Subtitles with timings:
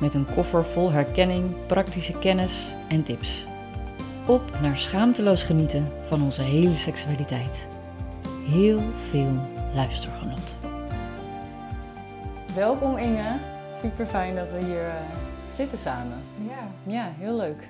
[0.00, 3.46] Met een koffer vol herkenning, praktische kennis en tips.
[4.26, 7.66] Op naar schaamteloos genieten van onze hele seksualiteit.
[8.46, 9.30] Heel veel
[9.74, 10.56] luistergenot.
[12.54, 13.38] Welkom Inge.
[13.74, 14.94] Super fijn dat we hier uh,
[15.50, 16.22] zitten samen.
[16.48, 16.92] Ja.
[16.92, 17.68] Ja, heel leuk.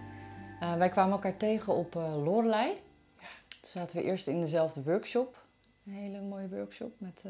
[0.62, 2.68] Uh, wij kwamen elkaar tegen op uh, Lorelei.
[3.18, 3.26] Ja.
[3.48, 5.44] Toen zaten we eerst in dezelfde workshop.
[5.86, 7.24] Een hele mooie workshop met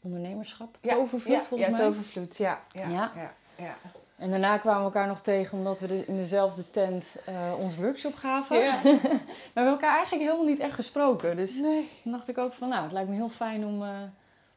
[0.00, 0.76] ondernemerschap.
[0.82, 0.94] Ja.
[0.94, 1.40] Tovervloed ja.
[1.40, 1.86] volgens ja, mij.
[1.86, 2.62] Tovervloed, ja.
[2.72, 2.88] Ja.
[2.88, 3.32] Ja.
[3.58, 3.76] Ja.
[4.16, 7.76] En daarna kwamen we elkaar nog tegen omdat we dus in dezelfde tent uh, ons
[7.76, 8.58] workshop gaven.
[8.58, 8.80] Ja.
[8.82, 11.36] maar we hebben elkaar eigenlijk helemaal niet echt gesproken.
[11.36, 11.90] Dus Nee.
[12.02, 13.90] dan dacht ik ook van, nou, het lijkt me heel fijn om uh,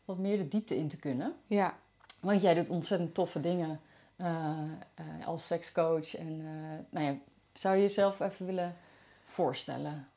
[0.06, 1.34] wat meer de diepte in te kunnen.
[1.48, 1.73] Ja.
[2.20, 3.80] Want jij doet ontzettend toffe dingen
[4.17, 4.28] uh,
[5.26, 6.16] als sekscoach.
[6.16, 6.42] En
[6.89, 7.16] nou ja,
[7.54, 8.76] zou je jezelf even willen
[9.26, 10.08] voorstellen?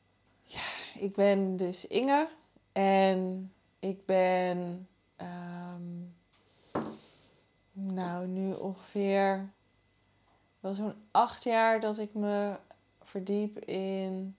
[0.43, 0.59] Ja,
[0.95, 2.27] ik ben dus Inge
[2.71, 4.87] en ik ben...
[5.21, 6.04] Um,
[7.77, 9.49] nou, nu ongeveer
[10.59, 12.55] wel zo'n acht jaar dat ik me
[13.01, 14.37] verdiep in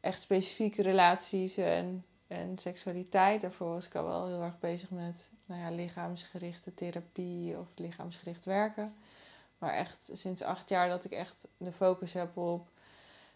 [0.00, 3.40] echt specifieke relaties en, en seksualiteit.
[3.40, 8.44] Daarvoor was ik al wel heel erg bezig met nou ja, lichaamsgerichte therapie of lichaamsgericht
[8.44, 8.94] werken.
[9.58, 12.68] Maar echt sinds acht jaar dat ik echt de focus heb op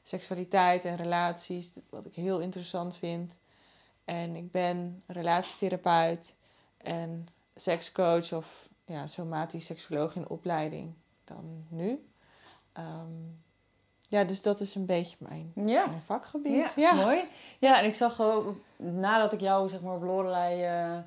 [0.02, 3.38] seksualiteit en relaties, wat ik heel interessant vind.
[4.04, 6.36] En ik ben relatietherapeut
[6.77, 10.94] en sekscoach of ja, somatisch seksoloog in opleiding
[11.25, 12.06] dan nu.
[12.78, 13.42] Um,
[14.08, 15.86] ja, dus dat is een beetje mijn, ja.
[15.86, 16.55] mijn vakgebied.
[16.55, 17.24] Ja, ja, mooi.
[17.58, 18.20] Ja, en ik zag
[18.77, 20.98] nadat ik jou zeg maar op Lorelei uh,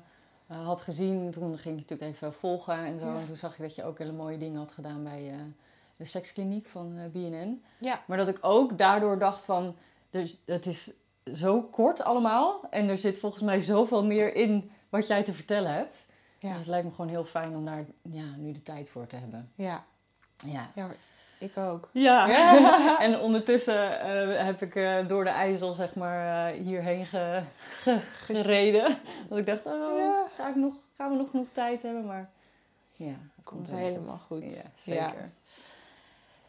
[0.50, 3.06] uh, had gezien, toen ging je natuurlijk even volgen en zo.
[3.06, 3.18] Ja.
[3.18, 5.40] En toen zag je dat je ook hele mooie dingen had gedaan bij uh,
[5.96, 7.64] de sekskliniek van BNN.
[7.78, 8.02] Ja.
[8.06, 9.76] Maar dat ik ook daardoor dacht van,
[10.10, 10.92] dus, het is
[11.34, 15.74] zo kort allemaal en er zit volgens mij zoveel meer in wat jij te vertellen
[15.74, 16.06] hebt.
[16.38, 16.48] Ja.
[16.48, 19.16] Dus het lijkt me gewoon heel fijn om daar ja, nu de tijd voor te
[19.16, 19.50] hebben.
[19.54, 19.84] Ja.
[20.44, 20.90] Ja, ja
[21.38, 21.88] ik ook.
[21.92, 22.28] Ja.
[22.28, 22.98] ja.
[23.06, 27.98] en ondertussen uh, heb ik uh, door de IJssel zeg maar uh, hierheen ge, ge,
[28.14, 28.96] gereden.
[29.28, 30.26] Dat ik dacht, oh, ja.
[30.36, 32.06] ga ik nog, gaan we nog genoeg tijd hebben?
[32.06, 32.30] Maar
[32.92, 34.42] ja, het komt, komt helemaal goed.
[34.42, 34.54] goed.
[34.54, 35.32] Ja, zeker.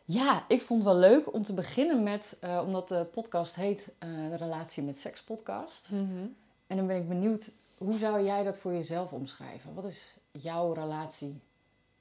[0.06, 0.24] Ja.
[0.24, 0.44] ja.
[0.48, 4.84] ik vond het wel leuk om te beginnen met, omdat de podcast heet de Relatie
[4.84, 5.88] met Seks podcast.
[5.90, 6.36] Mm -hmm.
[6.68, 9.74] En dan ben ik benieuwd, hoe zou jij dat voor jezelf omschrijven?
[9.74, 11.42] Wat is jouw relatie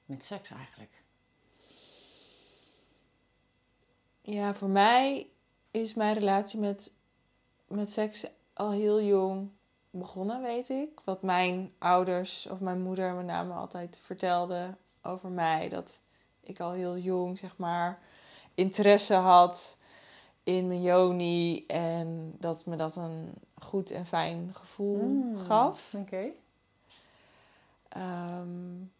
[0.04, 1.02] met seks eigenlijk?
[4.20, 5.28] Ja, voor mij
[5.70, 6.92] is mijn relatie met,
[7.68, 9.50] met seks al heel jong
[9.90, 11.00] begonnen, weet ik.
[11.04, 15.68] Wat mijn ouders of mijn moeder met name altijd vertelden over mij.
[15.68, 16.00] Dat
[16.40, 17.98] ik al heel jong, zeg maar,
[18.54, 19.78] interesse had
[20.46, 21.66] in mijn joni.
[21.66, 25.94] En dat me dat een goed en fijn gevoel mm, gaf.
[25.94, 26.04] Oké.
[26.04, 26.32] Okay.
[28.40, 28.92] Um,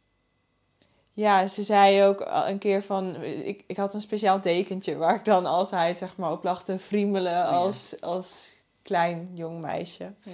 [1.13, 3.23] ja, ze zei ook een keer van...
[3.23, 6.79] Ik, ik had een speciaal dekentje waar ik dan altijd zeg maar, op lag te
[6.79, 8.07] friemelen Oh, als, ja.
[8.07, 8.51] als
[8.83, 10.13] klein jong meisje.
[10.23, 10.33] Ja.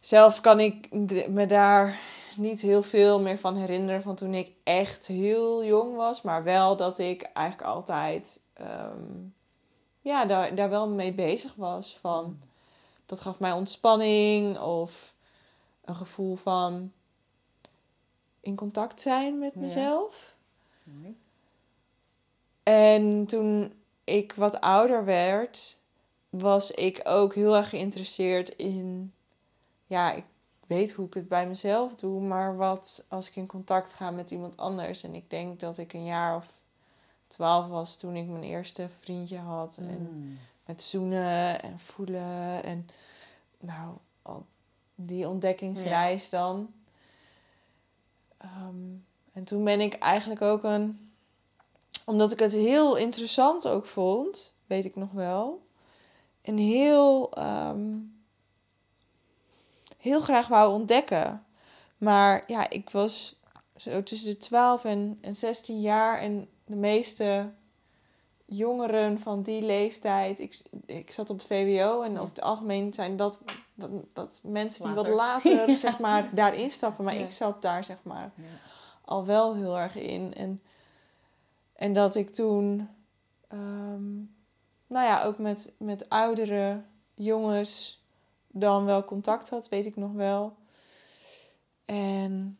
[0.00, 0.88] Zelf kan ik
[1.28, 1.98] me daar
[2.36, 6.22] niet heel veel meer van herinneren van toen ik echt heel jong was.
[6.22, 9.34] Maar wel dat ik eigenlijk altijd um,
[10.00, 11.98] ja, daar, daar wel mee bezig was.
[11.98, 12.40] Van,
[13.06, 15.14] dat gaf mij ontspanning of
[15.84, 16.92] een gevoel van
[18.40, 20.34] in contact zijn met mezelf.
[20.84, 20.92] Ja.
[20.92, 21.16] Nee.
[22.62, 23.72] En toen
[24.04, 25.78] ik wat ouder werd,
[26.30, 29.12] was ik ook heel erg geïnteresseerd in,
[29.86, 30.24] ja, ik
[30.66, 34.30] weet hoe ik het bij mezelf doe, maar wat als ik in contact ga met
[34.30, 35.02] iemand anders.
[35.02, 36.62] En ik denk dat ik een jaar of
[37.30, 39.78] twaalf was toen ik mijn eerste vriendje had.
[39.80, 39.88] Mm.
[39.88, 42.88] En met zoenen en voelen en
[43.58, 44.46] nou, al
[44.94, 46.38] die ontdekkingsreis ja.
[46.38, 46.72] dan.
[48.42, 51.12] Um, en toen ben ik eigenlijk ook een.
[52.04, 55.66] Omdat ik het heel interessant ook vond, weet ik nog wel.
[56.42, 57.32] En heel.
[57.38, 58.18] Um,
[59.96, 61.44] heel graag wou ontdekken.
[61.98, 63.34] Maar ja, ik was
[63.76, 66.18] zo tussen de 12 en, en 16 jaar.
[66.18, 67.50] En de meeste
[68.44, 70.38] jongeren van die leeftijd.
[70.40, 73.40] Ik, ik zat op VWO en over het algemeen zijn dat,
[73.74, 75.10] dat, dat mensen die Later.
[75.10, 75.76] wat later Ja.
[75.76, 77.04] zeg maar, daarin stappen.
[77.04, 77.24] Maar Ja.
[77.24, 78.42] ik zat daar zeg maar Ja.
[79.04, 80.34] al wel heel erg in.
[80.34, 80.62] En,
[81.72, 82.88] En dat ik toen,
[83.48, 84.14] ehm,
[84.86, 86.82] nou ja, ook met, met oudere
[87.14, 88.02] jongens
[88.48, 90.56] dan wel contact had, weet ik nog wel.
[91.84, 92.58] En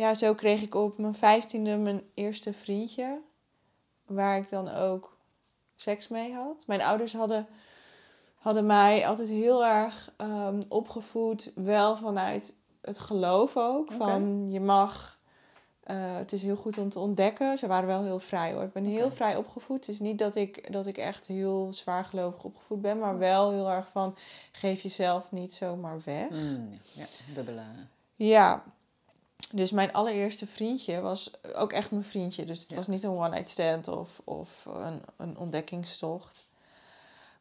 [0.00, 3.20] ja, zo kreeg ik op mijn vijftiende mijn eerste vriendje.
[4.06, 5.16] Waar ik dan ook
[5.76, 6.64] seks mee had.
[6.66, 7.46] Mijn ouders hadden,
[8.34, 11.50] hadden mij altijd heel erg ehm, opgevoed.
[11.54, 13.92] Wel vanuit het geloof ook.
[13.92, 15.18] Van je mag...
[15.90, 17.58] Uh, het is heel goed om te ontdekken.
[17.58, 18.62] Ze waren wel heel vrij hoor.
[18.62, 19.76] Ik ben heel vrij opgevoed.
[19.76, 22.98] Het is niet dat ik, dat ik echt heel zwaar gelovig opgevoed ben.
[22.98, 24.16] Maar wel heel erg van...
[24.52, 26.30] Geef jezelf niet zomaar weg.
[26.30, 27.62] Mm, ja, dubbele...
[28.14, 28.62] Ja,
[29.52, 32.44] dus mijn allereerste vriendje was ook echt mijn vriendje.
[32.44, 36.48] Dus het was niet een one-night stand of, of een, een ontdekkingstocht.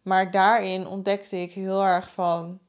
[0.01, 2.59] Maar daarin ontdekte ik heel erg van...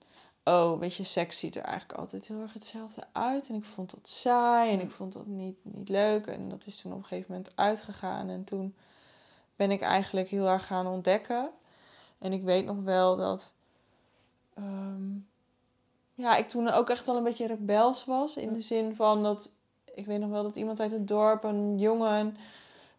[0.45, 3.49] Oh, weet je, seks ziet er eigenlijk altijd heel erg hetzelfde uit.
[3.49, 6.27] En ik vond dat saai en ik vond dat niet, niet leuk.
[6.27, 8.29] En dat is toen op een gegeven moment uitgegaan.
[8.29, 8.75] En toen
[9.57, 11.51] ben ik eigenlijk heel erg gaan ontdekken.
[12.19, 13.55] En ik weet nog wel dat...
[14.55, 15.13] Ehm,
[16.21, 18.37] ja, ik toen ook echt wel een beetje rebels was.
[18.37, 19.51] In de zin van dat,
[19.95, 22.37] ik weet nog wel dat iemand uit het dorp, een jongen,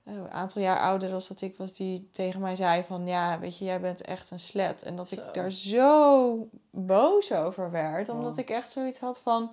[0.03, 3.39] eh, een aantal jaar ouder als dat ik was, die tegen mij zei van, ja,
[3.39, 4.83] weet je, jij bent echt een slet.
[4.83, 9.51] En dat ik daar zo boos over werd, omdat ik echt zoiets had van,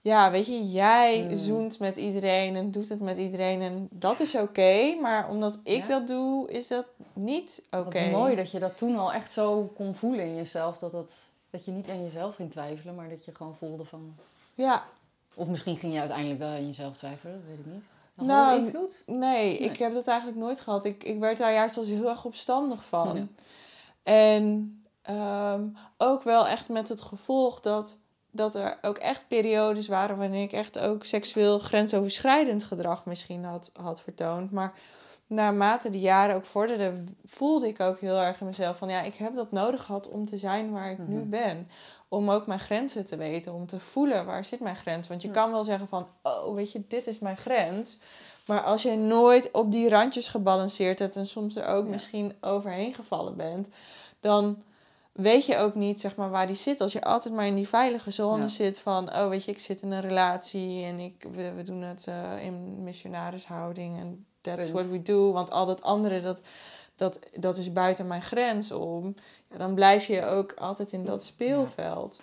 [0.00, 1.36] ja, weet je, jij hmm.
[1.36, 4.96] zoent met iedereen en doet het met iedereen en dat is oké.
[5.00, 7.86] maar omdat ik dat doe, is dat niet oké.
[7.86, 8.10] Okay.
[8.10, 11.10] mooi dat je dat toen al echt zo kon voelen in jezelf, dat dat
[11.56, 14.14] dat je niet aan jezelf ging twijfelen, maar dat je gewoon voelde van...
[14.54, 14.84] Ja.
[15.34, 17.86] Of misschien ging je uiteindelijk wel aan jezelf twijfelen, dat weet ik niet.
[18.14, 19.02] Had nou, invloed?
[19.06, 20.84] Nee, ik heb dat eigenlijk nooit gehad.
[20.84, 23.28] Ik, ik werd daar juist als heel erg opstandig van.
[24.02, 27.98] En ehm, ook wel echt met het gevolg dat,
[28.30, 33.70] dat er ook echt periodes waren waarin ik echt ook seksueel grensoverschrijdend gedrag misschien had,
[33.80, 34.50] had vertoond.
[34.50, 34.74] Maar
[35.26, 39.14] naarmate de jaren ook vorderden, voelde ik ook heel erg in mezelf van ja, ik
[39.14, 41.28] heb dat nodig gehad om te zijn waar ik nu mhm.
[41.28, 41.68] ben.
[42.08, 45.08] Om ook mijn grenzen te weten, om te voelen waar zit mijn grens.
[45.08, 47.98] Want je kan wel zeggen van, oh weet je, dit is mijn grens.
[48.46, 52.94] Maar als je nooit op die randjes gebalanceerd hebt en soms er ook misschien overheen
[52.94, 53.70] gevallen bent,
[54.20, 54.62] dan
[55.16, 56.80] weet je ook niet zeg maar, waar die zit.
[56.80, 59.82] Als je altijd maar in die veilige zone zit van, oh weet je, ik zit
[59.82, 64.88] in een relatie en ik, we, we doen het uh, in missionarishouding en that's what
[64.88, 65.32] we do.
[65.32, 66.40] Want al dat andere, dat,
[66.96, 69.14] dat, dat is buiten mijn grens om.
[69.50, 72.22] Ja, dan blijf je ook altijd in dat speelveld.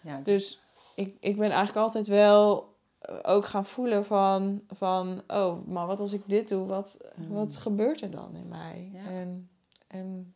[0.00, 0.12] Ja.
[0.12, 0.20] ja.
[0.24, 0.60] Dus
[0.94, 6.00] ik, ik ben eigenlijk altijd wel eh, ook gaan voelen van, van oh, maar wat
[6.00, 7.28] als ik dit doe, wat, mm.
[7.28, 8.90] wat gebeurt er dan in mij?
[9.06, 9.48] En,
[9.86, 10.34] en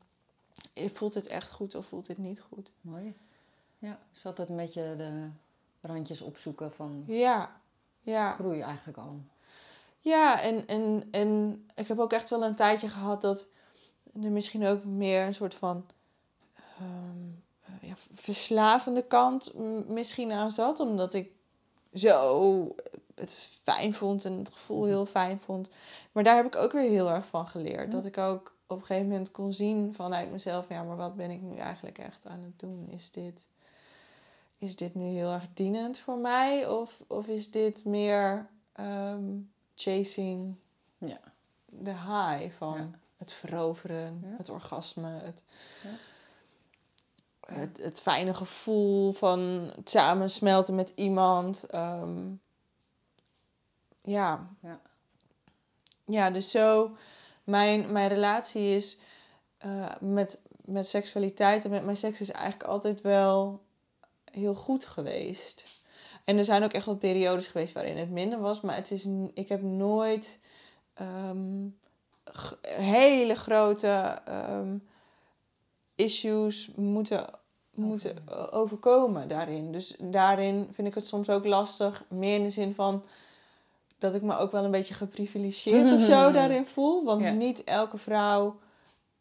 [0.74, 2.72] voelt het echt goed of voelt het niet goed?
[2.80, 3.16] Mooi.
[3.78, 5.28] Ja, zat het een beetje de
[5.80, 7.60] randjes opzoeken van ja,
[8.00, 8.30] ja.
[8.32, 9.20] groei eigenlijk al.
[10.00, 13.46] Ja, en, en, en ik heb ook echt wel een tijdje gehad dat
[14.22, 15.86] er misschien ook meer een soort van
[16.80, 17.42] um,
[17.80, 19.54] ja, verslavende kant
[19.88, 20.80] misschien aan zat.
[20.80, 21.30] Omdat ik
[21.92, 22.74] zo
[23.14, 24.88] het fijn vond en het gevoel mhm.
[24.88, 25.68] heel fijn vond.
[26.12, 27.92] Maar daar heb ik ook weer heel erg van geleerd.
[27.92, 31.30] Dat ik ook op een gegeven moment kon zien vanuit mezelf, ja, maar wat ben
[31.30, 32.88] ik nu eigenlijk echt aan het doen?
[32.90, 33.46] Is dit,
[34.58, 36.68] is dit nu heel erg dienend voor mij?
[36.68, 39.24] Of, of is dit meer ehm,
[39.74, 40.54] chasing
[40.98, 41.20] ja.
[41.66, 45.42] de high van het veroveren, het orgasme, het,
[47.40, 49.40] het, het, fijne gevoel van
[49.76, 51.64] het samensmelten met iemand.
[51.64, 52.30] Ehm,
[54.00, 54.48] ja.
[54.60, 54.80] ja.
[56.04, 56.96] Ja, dus zo,
[57.44, 58.98] mijn, mijn relatie is
[59.66, 63.62] uh, met, met seksualiteit en met mijn seks is eigenlijk altijd wel
[64.32, 65.64] heel goed geweest.
[66.24, 68.60] En er zijn ook echt wel periodes geweest waarin het minder was.
[68.60, 70.38] Maar het is, ik heb nooit
[70.94, 71.68] ehm,
[72.62, 74.18] hele grote
[74.50, 74.88] um,
[75.94, 77.24] issues moeten,
[77.70, 78.16] moeten
[78.52, 79.72] overkomen daarin.
[79.72, 82.04] Dus daarin vind ik het soms ook lastig.
[82.08, 83.04] Meer in de zin van
[84.02, 87.04] dat ik me ook wel een beetje geprivilegeerd of zo daarin voel.
[87.04, 88.58] Want niet elke vrouw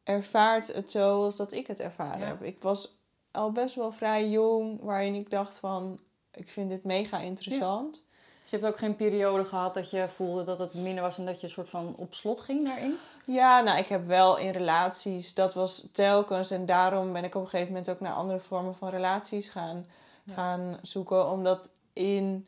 [0.04, 2.44] ervaart het zo als dat ik het ervaren heb.
[2.44, 2.96] Ik was
[3.32, 6.00] al best wel vrij jong, waarin ik dacht van
[6.34, 8.04] ik vind dit mega interessant.
[8.42, 11.26] Dus je hebt ook geen periode gehad dat je voelde dat het minder was en
[11.26, 12.96] dat je een soort van op slot ging daarin?
[13.26, 16.52] Ja, nou, ik heb wel in relaties, dat was telkens.
[16.52, 19.86] En daarom ben ik op een gegeven moment ook naar andere vormen van relaties gaan,
[20.34, 21.30] gaan zoeken.
[21.30, 22.48] Omdat in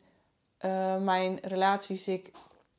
[0.64, 2.32] uh, mijn relaties ik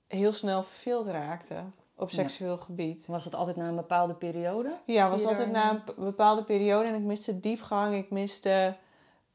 [0.07, 1.55] heel snel verveeld raakte
[1.95, 3.05] op seksueel gebied.
[3.05, 4.77] Was dat altijd na een bepaalde periode?
[4.85, 6.87] Ja, was altijd na een bepaalde periode.
[6.87, 8.75] En ik miste diepgang, ik miste...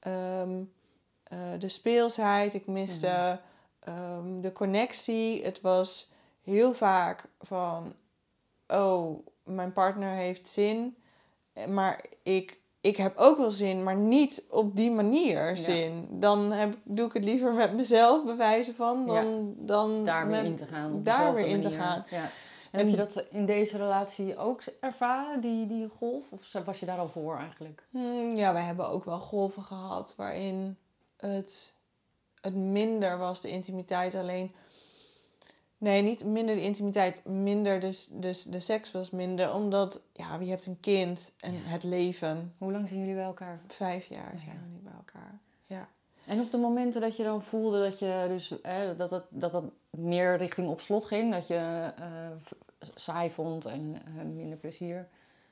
[0.00, 0.60] Ehm,
[1.32, 3.40] uh, de speelsheid, ik miste
[3.84, 3.96] mhm.
[3.96, 5.44] ehm, de connectie.
[5.44, 6.10] Het was
[6.42, 7.94] heel vaak van,
[8.68, 10.96] oh, mijn partner heeft zin,
[11.68, 16.06] maar ik, ik heb ook wel zin, maar niet op die manier zin.
[16.10, 20.56] Dan heb, doe ik het liever met mezelf bewijzen van, dan, dan daar weer in
[20.56, 21.02] te gaan.
[21.02, 22.04] daar weer in te gaan.
[22.10, 22.30] Ja.
[22.70, 26.32] En heb je dat in deze relatie ook ervaren, die, die golf?
[26.32, 27.86] Of was je daar al voor eigenlijk?
[27.90, 30.76] Hmm, ja, we hebben ook wel golven gehad waarin
[31.16, 31.74] het,
[32.40, 34.14] het minder was, de intimiteit.
[34.14, 34.54] Alleen,
[35.80, 39.54] nee, niet minder de intimiteit, minder dus, dus de seks was minder.
[39.54, 42.54] Omdat, ja, je hebt een kind en het leven.
[42.58, 43.60] Hoe lang zijn jullie bij elkaar?
[43.66, 44.62] Vijf jaar zijn Ja.
[44.62, 45.38] we nu bij elkaar.
[45.66, 45.88] Ja.
[46.26, 49.52] En op de momenten dat je dan voelde dat je dus hè, dat, het, dat
[49.52, 52.06] het meer richting op slot ging, dat je eh,
[52.94, 55.08] saai vond en eh, minder plezier.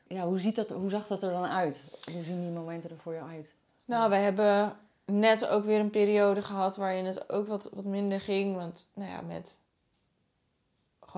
[0.06, 1.84] Ja, hoe, ziet dat, hoe zag dat er dan uit?
[2.12, 3.54] Hoe zien die momenten er voor jou uit?
[3.84, 8.20] Nou, we hebben net ook weer een periode gehad waarin het ook wat, wat minder
[8.20, 8.56] ging.
[8.56, 9.58] Want, nou ja, met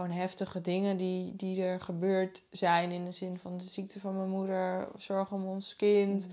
[0.00, 2.90] gewoon heftige dingen die, die er gebeurd zijn.
[2.90, 6.28] In de zin van de ziekte van mijn moeder, zorg om ons kind.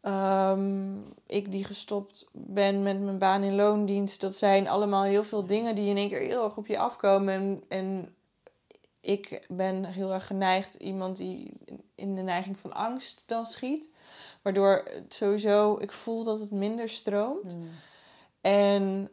[0.00, 4.20] Ehm, ik die gestopt ben met mijn baan in loondienst.
[4.20, 7.34] Dat zijn allemaal heel veel dingen die in één keer heel erg op je afkomen.
[7.34, 8.14] En, en
[9.00, 11.52] ik ben heel erg geneigd, iemand die
[11.94, 13.88] in de neiging van angst dan schiet.
[14.42, 17.56] Waardoor het sowieso, ik voel dat het minder stroomt.
[17.56, 17.68] Mm.
[18.40, 19.10] En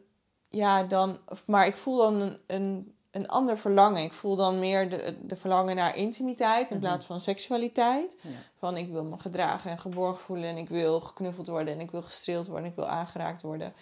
[0.48, 4.02] ja, dan, maar ik voel dan een, een, een ander verlangen.
[4.02, 6.86] Ik voel dan meer de, de verlangen naar intimiteit in Mhm.
[6.86, 8.16] plaats van seksualiteit.
[8.22, 8.28] Ja.
[8.58, 11.90] Van ik wil me gedragen en geborgen voelen en ik wil geknuffeld worden en ik
[11.90, 13.72] wil gestreeld worden en ik wil aangeraakt worden.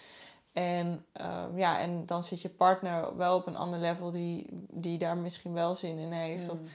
[0.53, 4.97] En, ehm, ja, en dan zit je partner wel op een ander level die, die
[4.97, 6.49] daar misschien wel zin in heeft.
[6.49, 6.67] Of, Mm.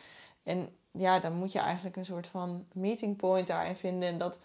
[0.43, 4.09] en ja, dan moet je eigenlijk een soort van meeting point daarin vinden.
[4.09, 4.39] En dat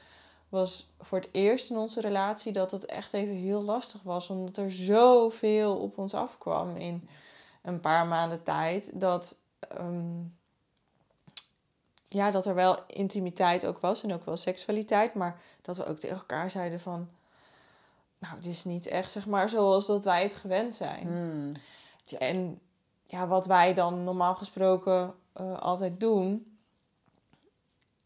[0.50, 4.30] was voor het eerst in onze relatie dat het echt even heel lastig was.
[4.30, 7.08] Omdat er zoveel op ons afkwam in
[7.74, 9.00] een paar maanden tijd.
[9.00, 10.22] Dat, ehm,
[12.08, 15.14] ja, dat er wel intimiteit ook was en ook wel seksualiteit.
[15.14, 17.10] Maar dat we ook tegen elkaar zeiden van...
[18.20, 21.08] Nou, dit is niet echt zeg maar zoals dat wij het gewend zijn.
[21.08, 21.54] Mm.
[22.20, 22.60] En
[23.06, 26.58] ja, wat wij dan normaal gesproken eh, altijd doen,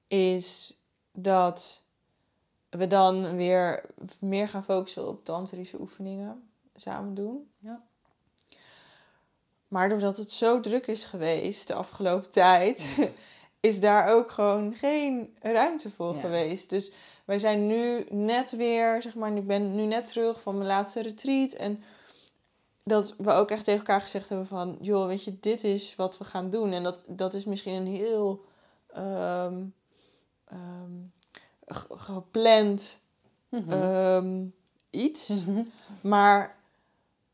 [0.07, 0.77] is
[1.11, 1.83] dat
[2.69, 3.85] we dan weer
[4.19, 7.51] meer gaan focussen op tantrische oefeningen samen doen.
[7.59, 7.83] Ja.
[9.73, 12.85] Maar doordat het zo druk is geweest de afgelopen tijd,
[13.59, 16.19] is daar ook gewoon geen ruimte voor Ja.
[16.21, 16.69] geweest.
[16.69, 16.91] Dus
[17.25, 21.01] wij zijn nu net weer, zeg maar, ik ben nu net terug van mijn laatste
[21.01, 21.51] retreat.
[21.51, 21.83] En
[22.83, 24.77] dat we ook echt tegen elkaar gezegd hebben van...
[24.81, 26.71] joh, weet je, dit is wat we gaan doen.
[26.71, 28.45] En dat, dat is misschien een heel
[28.93, 29.63] ehm,
[30.45, 30.91] ehm,
[31.67, 33.01] ge- gepland
[33.49, 33.71] Mhm.
[33.71, 34.45] ehm,
[34.89, 35.27] iets.
[35.29, 35.63] Mhm.
[36.01, 36.55] Maar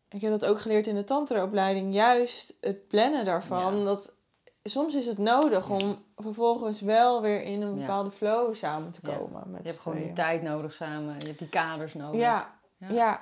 [0.10, 1.94] ik heb dat ook geleerd in de tantraopleiding.
[1.94, 3.78] Juist het plannen daarvan.
[3.78, 3.84] Ja.
[3.84, 4.14] Dat,
[4.64, 9.44] soms is het nodig om vervolgens wel weer in een bepaalde flow samen te komen.
[9.52, 12.20] Met Je hebt gewoon die tijd nodig samen, je hebt die kaders nodig.
[12.20, 13.22] Ja, Ja.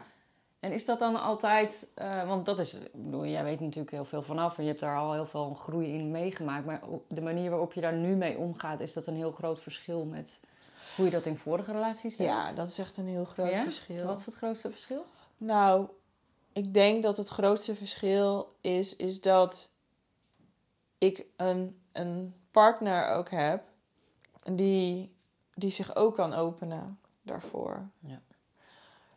[0.59, 4.05] En is dat dan altijd, eh, want dat is, ik bedoel, jij weet natuurlijk heel
[4.05, 7.21] veel vanaf en je hebt daar al heel veel groei in meegemaakt, maar op de
[7.21, 10.39] manier waarop je daar nu mee omgaat, is dat een heel groot verschil met
[10.95, 12.27] hoe je dat in vorige relaties deed?
[12.27, 13.61] ja, dat is echt een heel groot Ja?
[13.63, 14.05] verschil.
[14.05, 15.05] Wat is het grootste verschil?
[15.37, 15.87] Nou,
[16.57, 19.71] ik denk dat het grootste verschil is, is dat
[20.97, 23.63] ik een, een partner ook heb
[24.53, 25.15] die,
[25.53, 27.89] die zich ook kan openen daarvoor.
[27.99, 28.21] Ja.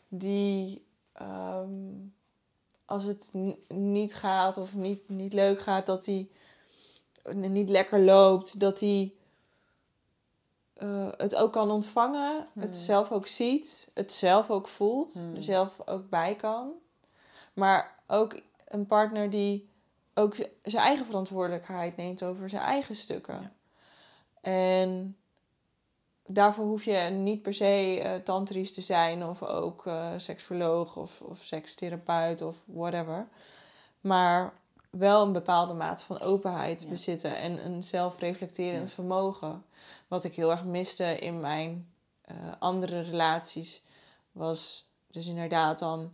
[0.09, 1.95] Die ehm,
[2.85, 3.31] als het
[3.69, 6.29] niet gaat of niet, niet leuk gaat, dat hij
[7.35, 9.15] niet lekker loopt, dat hij
[10.75, 12.63] eh, het ook kan ontvangen, Hmm.
[12.63, 15.37] het zelf ook ziet, het zelf ook voelt, Hmm.
[15.37, 16.73] er zelf ook bij kan.
[17.61, 19.69] Maar ook een partner die
[20.15, 23.41] ook zijn eigen verantwoordelijkheid neemt over zijn eigen stukken.
[23.41, 23.53] Ja.
[24.51, 25.17] En
[26.27, 29.85] daarvoor hoef je niet per se eh tantrisch te zijn of ook
[30.17, 33.29] seksoloog of, of sekstherapeut of whatever.
[34.01, 34.53] Maar
[34.91, 36.89] wel een bepaalde mate van openheid Ja.
[36.89, 38.95] bezitten en een zelfreflecterend Ja.
[38.95, 39.65] vermogen.
[40.09, 43.83] Wat ik heel erg miste in mijn eh, andere relaties
[44.33, 46.13] was dus inderdaad dan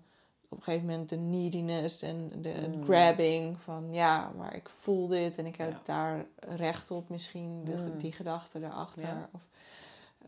[0.49, 2.85] op een gegeven moment de neediness en de Mm.
[2.85, 5.81] grabbing van ja, maar ik voel dit en ik heb Ja.
[5.85, 7.99] daar recht op misschien, de, Mm.
[7.99, 9.07] die gedachte daarachter.
[9.07, 9.29] Ja.
[9.33, 9.43] Of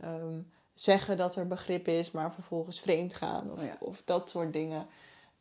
[0.01, 0.41] ehm,
[0.75, 3.77] zeggen dat er begrip is, maar vervolgens vreemd gaan of, Oh ja.
[3.81, 4.87] of dat soort dingen.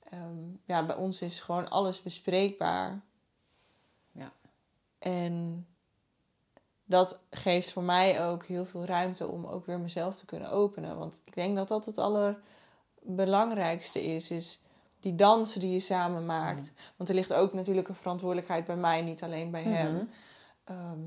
[0.09, 3.01] Ehm, ja, bij ons is gewoon alles bespreekbaar.
[4.11, 4.31] Ja.
[4.99, 5.67] En
[6.85, 10.97] dat geeft voor mij ook heel veel ruimte om ook weer mezelf te kunnen openen.
[10.97, 14.31] Want ik denk dat dat het allerbelangrijkste is.
[14.31, 14.59] Is
[15.07, 16.71] die dansen die je samen maakt.
[16.95, 19.93] Want er ligt ook natuurlijk een verantwoordelijkheid bij mij, niet alleen bij hem.
[19.93, 20.05] Mhm.
[20.63, 20.99] Ehm,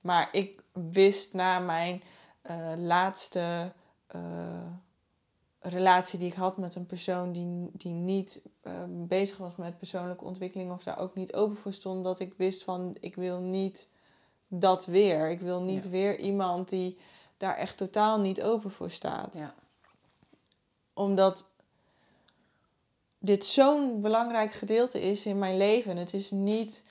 [0.00, 2.02] maar ik wist na mijn
[2.42, 3.72] eh, laatste
[4.06, 4.20] eh,
[5.60, 10.24] relatie die ik had met een persoon die, die niet eh, bezig was met persoonlijke
[10.24, 13.88] ontwikkeling of daar ook niet open voor stond, dat ik wist van ik wil niet
[14.48, 15.30] dat weer.
[15.30, 15.90] Ik wil niet Ja.
[15.90, 16.98] weer iemand die
[17.36, 19.34] daar echt totaal niet open voor staat.
[19.36, 19.54] Ja.
[20.92, 21.52] Omdat
[23.24, 25.96] dit zo'n belangrijk gedeelte is in mijn leven.
[25.96, 26.84] Het is niet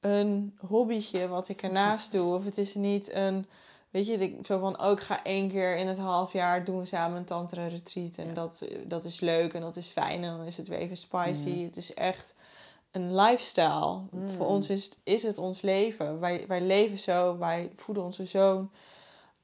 [0.00, 2.34] een hobbytje wat ik ernaast doe.
[2.34, 3.46] Of het is niet een,
[3.90, 6.86] weet je, ik- zo van, oh, ik ga één keer in het half jaar doen
[6.86, 8.16] samen een tantra retreat.
[8.16, 8.32] En Ja.
[8.34, 11.48] dat, dat is leuk en dat is fijn en dan is het weer even spicy.
[11.50, 11.64] Mhm.
[11.64, 12.34] Het is echt
[12.90, 14.00] een lifestyle.
[14.10, 14.28] Mm.
[14.28, 16.20] Voor ons is, het- is het ons leven.
[16.20, 18.70] Wij, wij leven zo, wij voeden onze zoon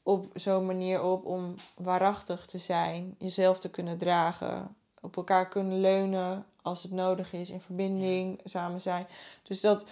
[0.03, 4.77] op zo'n manier op om waarachtig te zijn, jezelf te kunnen dragen,
[5.09, 9.07] op elkaar kunnen leunen als het nodig is, in verbinding samen zijn.
[9.43, 9.87] Dus dat,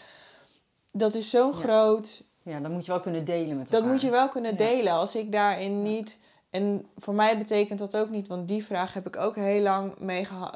[0.92, 2.23] dat is zo groot.
[2.42, 3.92] ja, dat moet je wel kunnen delen met Dat elkaar.
[3.92, 4.92] moet je wel kunnen delen.
[4.92, 6.20] Als ik daarin niet.
[6.50, 9.94] En voor mij betekent dat ook niet, want die vraag heb ik ook heel lang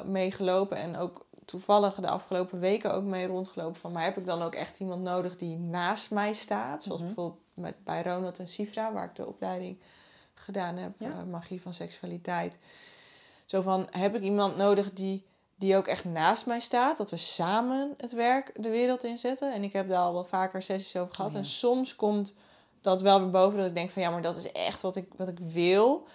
[0.04, 0.76] meegelopen.
[0.76, 3.80] En ook toevallig de afgelopen weken ook mee rondgelopen.
[3.80, 6.82] Van, maar heb ik dan ook echt iemand nodig die naast mij staat?
[6.82, 7.06] Zoals Mhm.
[7.06, 9.78] bijvoorbeeld met, bij Ronald en Sifra, waar ik de opleiding
[10.34, 11.06] gedaan heb, Ja.
[11.10, 12.58] eh, magie van seksualiteit.
[13.50, 15.26] Zo van, heb ik iemand nodig die,
[15.56, 16.96] die ook echt naast mij staat?
[16.96, 19.52] Dat we samen het werk de wereld inzetten.
[19.52, 21.32] En ik heb daar al wel vaker sessies over gehad.
[21.32, 21.38] Ja.
[21.38, 22.34] En soms komt
[22.80, 25.12] dat wel weer boven dat ik denk van ja, maar dat is echt wat ik,
[25.16, 26.06] wat ik wil.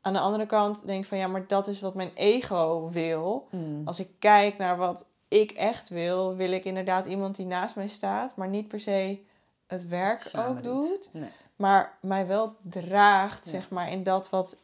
[0.00, 3.48] Aan de andere kant denk ik van ja, maar dat is wat mijn ego wil.
[3.50, 3.82] Mm.
[3.84, 7.88] Als ik kijk naar wat ik echt wil, wil ik inderdaad iemand die naast mij
[7.88, 9.20] staat, maar niet per se
[9.66, 11.30] het werk Samen ook doet, Nee.
[11.56, 13.50] maar mij wel draagt, Ja.
[13.50, 14.56] zeg maar, in dat wat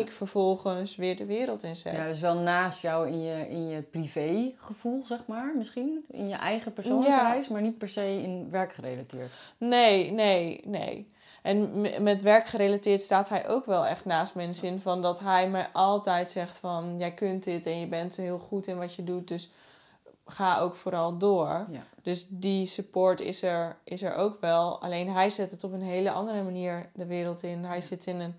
[0.00, 1.92] ik vervolgens weer de wereld inzet.
[1.96, 6.04] Ja, dus wel naast jou in je, in je privégevoel, zeg maar, misschien.
[6.10, 7.30] In je eigen persoonlijke Ja.
[7.32, 9.32] reis, maar niet per se in werkgerelateerd.
[9.58, 11.10] Nee, nee, nee.
[11.42, 15.02] En met werk gerelateerd staat hij ook wel echt naast me in de zin van
[15.02, 18.78] dat hij me altijd zegt van jij kunt dit en je bent heel goed in
[18.78, 19.50] wat je doet, dus
[20.26, 21.66] ga ook vooral door.
[21.70, 21.82] Ja.
[22.02, 24.82] Dus die support is er, is er ook wel.
[24.82, 27.64] Alleen hij zet het op een hele andere manier de wereld in.
[27.64, 28.34] Hij zit in een,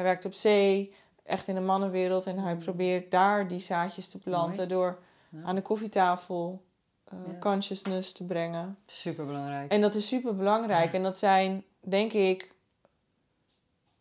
[0.00, 2.58] hij werkt op zee, echt in een mannenwereld en hij Mm.
[2.60, 4.68] probeert daar die zaadjes te planten Mooi.
[4.68, 5.42] door Ja.
[5.42, 6.62] aan de koffietafel
[7.04, 7.38] eh, Ja.
[7.38, 8.78] consciousness te brengen.
[8.86, 9.72] Super belangrijk.
[9.72, 10.92] En dat is super belangrijk.
[10.92, 12.52] En dat zijn, denk ik,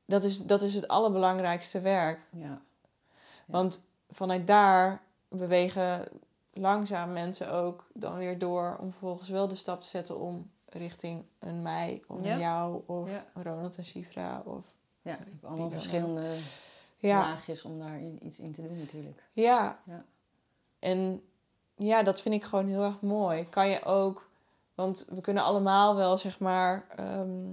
[0.06, 2.20] dat is, dat is het allerbelangrijkste werk.
[2.32, 2.62] Ja.
[3.46, 6.08] Want vanuit daar bewegen
[6.54, 11.26] langzaam mensen ook dan weer door om vervolgens wel de stap te zetten om richting
[11.40, 14.42] een mij of een jou of Ronald en Sifra.
[14.46, 14.66] Of,
[15.02, 16.36] Ja, hebt allemaal dan verschillende
[16.98, 19.24] ja, laagjes om daar iets in te doen natuurlijk.
[19.32, 19.80] ja.
[19.86, 20.06] Ja.
[20.80, 21.22] En
[21.76, 23.50] ja, dat vind ik gewoon heel erg mooi.
[23.50, 24.30] Kan je ook,
[24.76, 27.46] want we kunnen allemaal wel zeg maar ehm,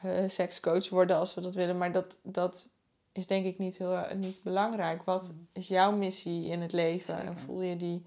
[0.00, 2.68] eh, sekscoach worden als we dat willen, maar dat, dat
[3.12, 5.02] is denk ik niet heel eh, niet belangrijk.
[5.04, 5.46] Wat Mm.
[5.52, 7.22] is jouw missie in het leven?
[7.22, 8.06] En voel je die,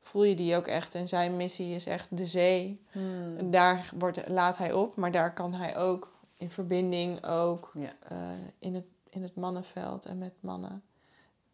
[0.00, 0.94] voel je die ook echt?
[0.94, 2.84] En zijn missie is echt de zee.
[2.90, 3.36] Hmm.
[3.36, 6.10] En daar wordt, laat hij op, maar daar kan hij ook
[6.42, 7.92] in verbinding ook Ja.
[8.08, 10.82] eh, in, het, in het mannenveld en met mannen.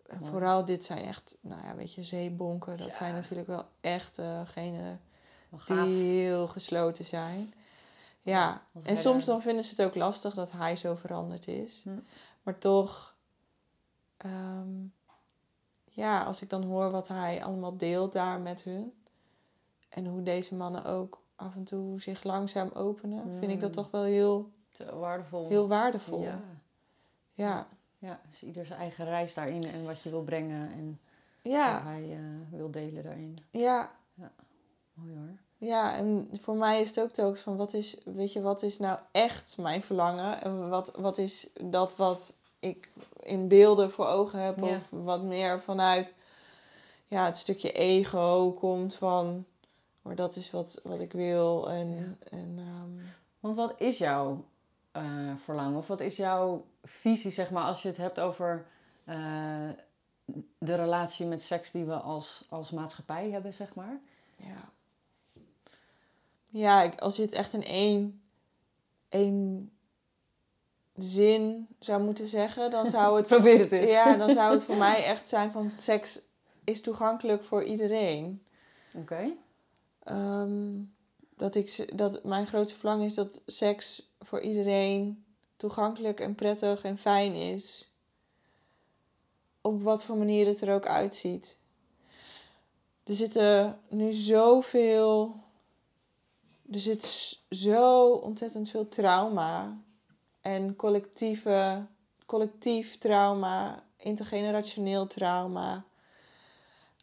[0.07, 0.31] En Mooi.
[0.33, 2.77] vooral dit zijn echt, nou ja, weet je, zeebonken.
[2.77, 2.93] Dat Ja.
[2.95, 7.55] zijn natuurlijk wel echt Wel die heel gesloten zijn.
[8.21, 11.81] Ja, en soms dan vinden ze het ook lastig dat hij zo veranderd is.
[11.85, 11.91] Hm.
[12.43, 13.15] Maar toch,
[14.17, 14.69] ehm,
[15.85, 18.93] ja, als ik dan hoor wat hij allemaal deelt daar met hun.
[19.89, 23.75] En hoe deze mannen ook af en toe zich langzaam openen, vind ik dat Mm.
[23.75, 24.51] toch wel heel,
[24.87, 25.49] Zo waardevol.
[25.49, 26.23] heel waardevol.
[26.23, 26.41] Ja.
[27.33, 31.01] Ja, ja, dus ieder zijn eigen reis daarin en wat je wil brengen en
[31.43, 33.39] wat ja, hij eh, wil delen daarin.
[33.51, 33.97] ja.
[34.95, 35.39] Mooi hoor.
[35.57, 38.79] Ja, en voor mij is het ook telkens van wat is, weet je, wat is
[38.79, 40.43] nou echt mijn verlangen?
[40.43, 44.59] En wat, wat is dat wat ik in beelden voor ogen heb?
[44.59, 44.65] Ja.
[44.65, 46.15] Of wat meer vanuit
[47.07, 49.47] ja, het stukje ego komt van,
[50.03, 51.71] maar dat is wat, wat ik wil.
[51.71, 53.07] En, en ehm,
[53.41, 54.45] Want wat is jouw
[54.99, 55.79] eh, verlangen?
[55.79, 58.67] Of wat is jouw visie, zeg maar, als je het hebt over
[59.05, 59.69] eh,
[60.59, 64.01] de relatie met seks die we als, als maatschappij hebben, zeg maar?
[64.37, 64.73] ja.
[66.51, 68.23] Ja, als je het echt in één,
[69.09, 69.71] één
[70.97, 73.91] zin zou moeten zeggen, dan zou het Probeer het eens.
[73.91, 76.21] Ja, dan zou het voor mij echt zijn van seks
[76.65, 78.43] is toegankelijk voor iedereen.
[78.93, 79.33] Oké.
[80.03, 80.81] Ehm,
[81.39, 85.25] dat, ik, dat mijn grootste verlangen is dat seks voor iedereen
[85.57, 87.91] toegankelijk en prettig en fijn is.
[89.61, 91.59] Op wat voor manier het er ook uitziet.
[93.05, 95.41] er zitten nu zoveel.
[96.73, 97.05] Er zit
[97.51, 99.81] zo ontzettend veel trauma.
[100.41, 101.87] En collectieve,
[102.27, 105.85] collectief trauma, intergenerationeel trauma,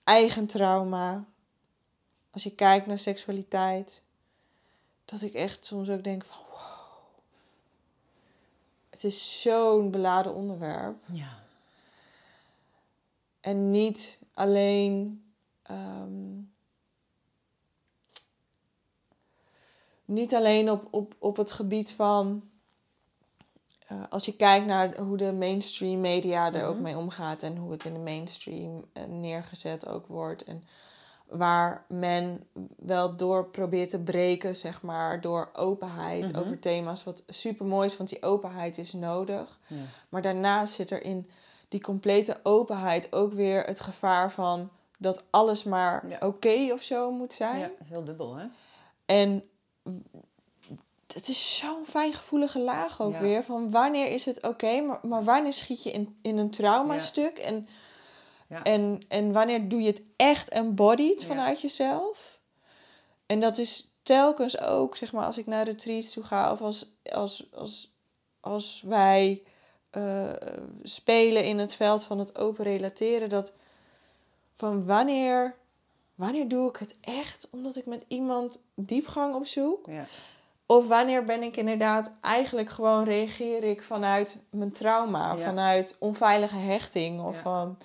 [0.04, 1.26] eigen trauma.
[2.32, 4.04] Als je kijkt naar seksualiteit,
[5.06, 6.60] dat ik echt soms ook denk van wow.
[8.89, 10.96] Het is zo'n beladen onderwerp.
[11.12, 11.38] Ja.
[13.39, 15.20] En niet alleen.
[15.63, 16.39] ehm,
[20.06, 22.50] niet alleen op, op, op het gebied van.
[23.88, 26.84] eh, als je kijkt naar hoe de mainstream media er ook Mhm.
[26.84, 30.44] mee omgaat en hoe het in de mainstream eh, neergezet ook wordt.
[30.44, 30.63] En
[31.30, 36.42] waar men wel door probeert te breken, zeg maar, door openheid Mhm.
[36.42, 37.04] over thema's.
[37.04, 39.60] Wat super mooi is, want die openheid is nodig.
[39.68, 39.76] Ja.
[40.10, 41.30] Maar daarnaast zit er in
[41.70, 46.18] die complete openheid ook weer het gevaar van dat alles maar Ja.
[46.28, 47.60] oké of zo moet zijn.
[47.60, 48.46] ja, dat is heel dubbel, hè?
[49.06, 49.44] En
[51.14, 53.20] het is zo'n fijngevoelige laag ook Ja.
[53.20, 53.44] weer.
[53.44, 57.38] Van wanneer is het oké, maar, maar wanneer schiet je in, in een traumastuk?
[57.38, 57.68] En,
[58.48, 58.64] Ja.
[58.64, 61.28] en, en wanneer doe je het echt embodied Ja.
[61.28, 62.40] vanuit jezelf?
[63.26, 66.52] En dat is telkens ook, zeg maar, als ik naar retreats toe ga...
[66.52, 67.92] of als, als, als,
[68.40, 69.42] als wij
[69.90, 70.30] eh,
[70.84, 73.30] spelen in het veld van het open relateren...
[73.30, 73.54] dat
[74.56, 75.56] van wanneer,
[76.16, 79.86] wanneer doe ik het echt omdat ik met iemand diepgang opzoek...
[79.90, 80.06] Ja.
[80.68, 85.38] Of wanneer ben ik inderdaad eigenlijk gewoon reageer ik vanuit mijn trauma, Ja.
[85.46, 87.42] vanuit onveilige hechting of Ja.
[87.42, 87.78] van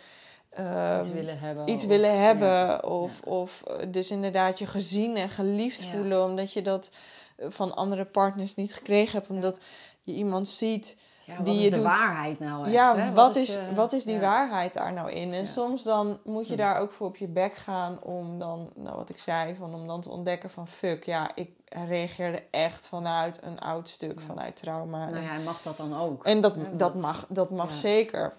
[0.51, 1.69] ehm, Iets willen hebben.
[1.69, 2.77] iets of- willen hebben ja.
[2.79, 5.91] of, of eh, dus inderdaad je gezien en geliefd Ja.
[5.91, 6.91] voelen omdat je dat
[7.37, 9.59] eh, van andere partners niet gekregen hebt, omdat
[10.03, 10.97] je iemand ziet.
[11.45, 13.13] Die is je de doet- waarheid nou echt, ja, hè?
[13.13, 15.33] wat, is, je- wat is die waarheid daar nou in?
[15.33, 16.59] En soms dan moet je Hm.
[16.59, 19.87] daar ook voor op je bek gaan om dan, nou wat ik zei, van om
[19.87, 21.51] dan te ontdekken van fuck, ja, ik
[21.89, 25.11] reageerde echt vanuit een oud stuk, vanuit trauma.
[25.11, 26.25] Nou ja, en mag dat dan ook?
[26.25, 27.75] en dat, dat mag, dat mag ja.
[27.77, 28.33] zeker.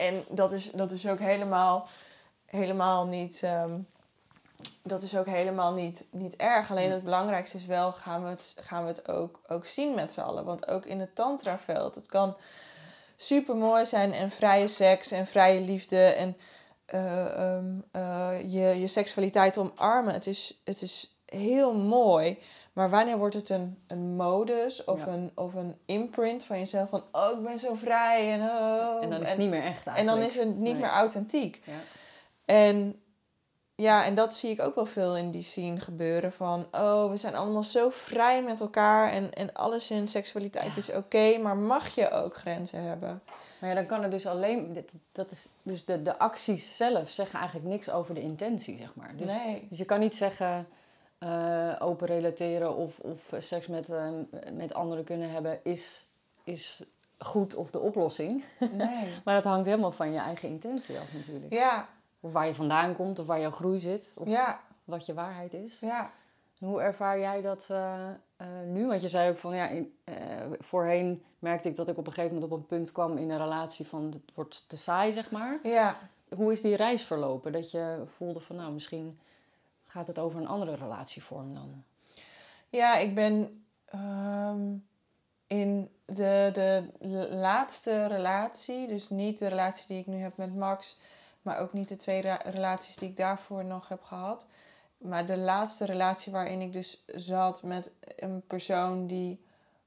[0.00, 1.88] En dat is, dat is ook helemaal,
[2.46, 3.40] helemaal niet.
[3.42, 3.78] ehm,
[4.82, 6.70] dat is ook helemaal niet, niet erg.
[6.70, 6.94] Alleen Ja.
[6.94, 10.20] het belangrijkste is wel, gaan we het, gaan we het ook, ook zien met z'n
[10.20, 10.44] allen.
[10.44, 12.36] Want ook in het tantraveld, het kan
[13.16, 16.36] super mooi zijn en vrije seks en vrije liefde en
[16.86, 20.12] eh, ehm, eh, je, je seksualiteit omarmen.
[20.12, 22.38] Het is, het is heel mooi.
[22.72, 25.12] Maar wanneer wordt het een, een modus of, Ja.
[25.12, 29.02] een, of een imprint van jezelf van oh, ik ben zo vrij en oh.
[29.02, 29.98] En dan is het niet meer echt eigenlijk.
[29.98, 30.74] en dan is het niet Nee.
[30.74, 31.60] meer authentiek.
[31.64, 31.72] Ja.
[32.44, 33.02] En
[33.74, 36.32] ja, en dat zie ik ook wel veel in die scene gebeuren.
[36.32, 40.76] Van, oh, we zijn allemaal zo vrij met elkaar en, en alles in seksualiteit Ja.
[40.78, 43.22] is oké, maar mag je ook grenzen hebben?
[43.58, 44.84] Maar ja, dan kan het dus alleen...
[45.12, 49.16] Dat is, dus de, de acties zelf zeggen eigenlijk niks over de intentie, zeg maar.
[49.16, 49.66] Dus, nee.
[49.68, 50.68] dus je kan niet zeggen...
[51.20, 54.08] eh, open relateren of, of seks met, eh,
[54.52, 56.06] met anderen kunnen hebben is,
[56.44, 56.84] is
[57.18, 58.44] goed of de oplossing.
[58.72, 59.08] Nee.
[59.24, 61.52] Maar dat hangt helemaal van je eigen intentie af natuurlijk.
[61.52, 61.88] Ja,
[62.20, 65.54] Of waar je vandaan komt, of waar jouw groei zit, of ja, wat je waarheid
[65.54, 65.76] is.
[65.80, 66.10] ja.
[66.60, 68.86] En hoe ervaar jij dat eh, eh, nu?
[68.86, 69.94] Want je zei ook van ja, in,
[70.58, 73.38] voorheen merkte ik dat ik op een gegeven moment op een punt kwam in een
[73.38, 75.58] relatie van het wordt te saai, zeg maar.
[75.62, 75.96] Ja,
[76.36, 77.52] Hoe is die reis verlopen?
[77.52, 79.18] Dat je voelde van nou, misschien
[79.90, 81.84] gaat het over een andere relatievorm dan.
[82.68, 84.76] ja ik ben ehm,
[85.46, 90.98] in de, de laatste relatie, dus niet de relatie die ik nu heb met Max,
[91.42, 94.46] maar ook niet de twee relaties die ik daarvoor nog heb gehad.
[94.98, 99.44] Maar de laatste relatie waarin ik dus zat met een persoon die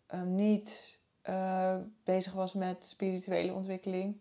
[0.08, 4.18] ehm, niet eh, bezig was met spirituele ontwikkeling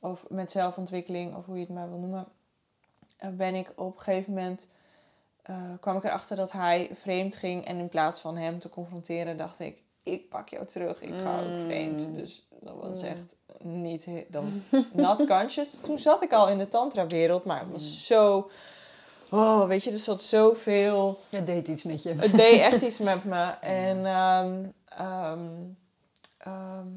[0.00, 2.26] of met zelfontwikkeling of hoe je het maar wil noemen,
[3.16, 4.68] eh, ben ik op een gegeven moment
[5.42, 9.36] eh, kwam ik erachter dat hij vreemd ging en in plaats van hem te confronteren
[9.36, 11.56] dacht ik ik pak jou terug, ik ga ook Mm.
[11.64, 12.08] vreemd.
[12.14, 13.08] Dus dat was Mm.
[13.08, 15.76] echt niet, dat was not conscious.
[15.82, 17.72] Toen zat ik al in de tantra wereld, maar het Mm.
[17.72, 18.50] was zo,
[19.30, 22.08] oh weet je, er zat zoveel Het deed iets met je.
[22.14, 23.42] het deed echt iets met me.
[23.60, 25.48] En ehm, ehm,
[26.38, 26.88] ehm,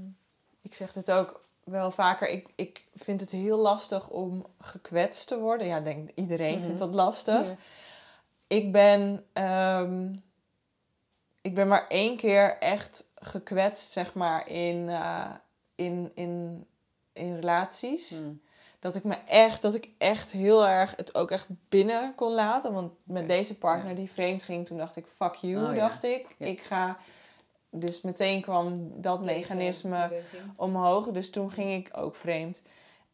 [0.61, 2.29] ik zeg het ook wel vaker.
[2.29, 5.67] Ik, ik vind het heel lastig om gekwetst te worden.
[5.67, 6.63] Ja, ik denk iedereen Mhm.
[6.63, 7.43] vindt dat lastig.
[8.47, 10.13] Ik ben, ehm,
[11.41, 15.31] ik ben maar één keer echt gekwetst, zeg maar, in, eh,
[15.75, 16.65] in, in,
[17.13, 18.11] in relaties.
[18.11, 18.41] Mm.
[18.79, 22.73] Dat ik me echt, dat ik echt heel erg het ook echt binnen kon laten.
[22.73, 25.87] Want met deze partner die vreemd ging, toen dacht ik, fuck you, Oh, ja.
[25.87, 26.35] dacht ik.
[26.37, 26.45] Ja.
[26.45, 26.97] Ik ga,
[27.69, 30.53] dus meteen kwam dat mechanisme Beweging.
[30.55, 31.07] omhoog.
[31.07, 32.61] Dus toen ging ik ook vreemd.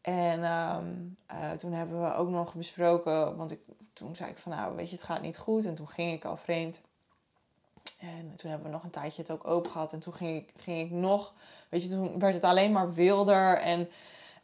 [0.00, 0.86] En ehm,
[1.26, 3.60] eh, toen hebben we ook nog besproken, want ik,
[4.02, 5.66] toen zei ik van nou, weet je, het gaat niet goed.
[5.66, 6.80] En toen ging ik al vreemd.
[7.98, 9.92] En toen hebben we nog een tijdje het ook open gehad.
[9.92, 11.32] En toen ging ik, ging ik nog,
[11.68, 13.56] weet je, toen werd het alleen maar wilder.
[13.56, 13.88] En,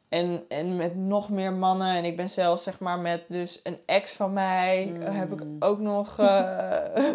[0.09, 1.97] en, en met nog meer mannen.
[1.97, 4.93] En ik ben zelfs, zeg maar, met dus een ex van mij.
[4.95, 5.01] Mm.
[5.01, 6.95] Heb ik ook nog, eh,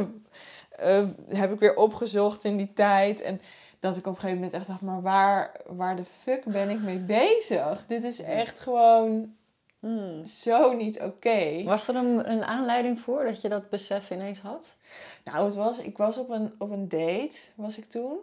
[0.69, 3.21] eh, heb ik weer opgezocht in die tijd.
[3.21, 3.41] En
[3.79, 6.79] dat ik op een gegeven moment echt dacht, maar waar, waar de fuck ben ik
[6.79, 7.83] mee bezig?
[7.87, 9.35] Dit is echt gewoon
[9.83, 10.25] Hmm.
[10.25, 11.63] zo niet oké.
[11.63, 14.75] Was er een, een aanleiding voor dat je dat besef ineens had?
[15.23, 18.17] Nou, het was, ik was op een, op een date, was ik toen.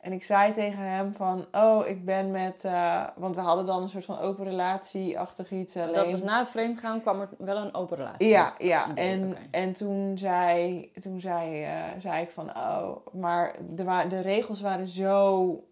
[0.00, 2.64] En ik zei tegen hem van, oh, ik ben met...
[2.64, 5.76] eh, want we hadden dan een soort van open relatie-achtig iets.
[5.76, 5.94] Alleen...
[5.94, 8.28] Dat was na het vreemdgaan kwam er wel een open relatie.
[8.28, 8.94] Ja, ja.
[8.94, 14.60] En, en toen, zei, toen zei, eh, zei ik van, oh, maar de, de regels
[14.60, 15.64] waren zo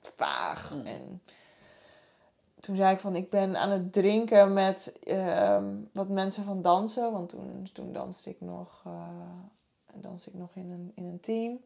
[0.00, 0.74] vaag.
[0.74, 0.86] Mm.
[0.86, 1.22] En
[2.66, 7.12] toen zei ik van, ik ben aan het drinken met ehm, wat mensen van dansen.
[7.12, 8.92] Want toen, toen danste ik nog, eh,
[9.94, 11.60] danste ik nog in, een, in een team.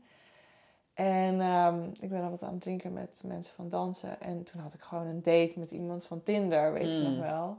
[0.94, 4.20] En ehm, ik ben al wat aan het drinken met mensen van dansen.
[4.20, 7.02] En toen had ik gewoon een date met iemand van Tinder, weet ik Mm.
[7.02, 7.58] nog wel.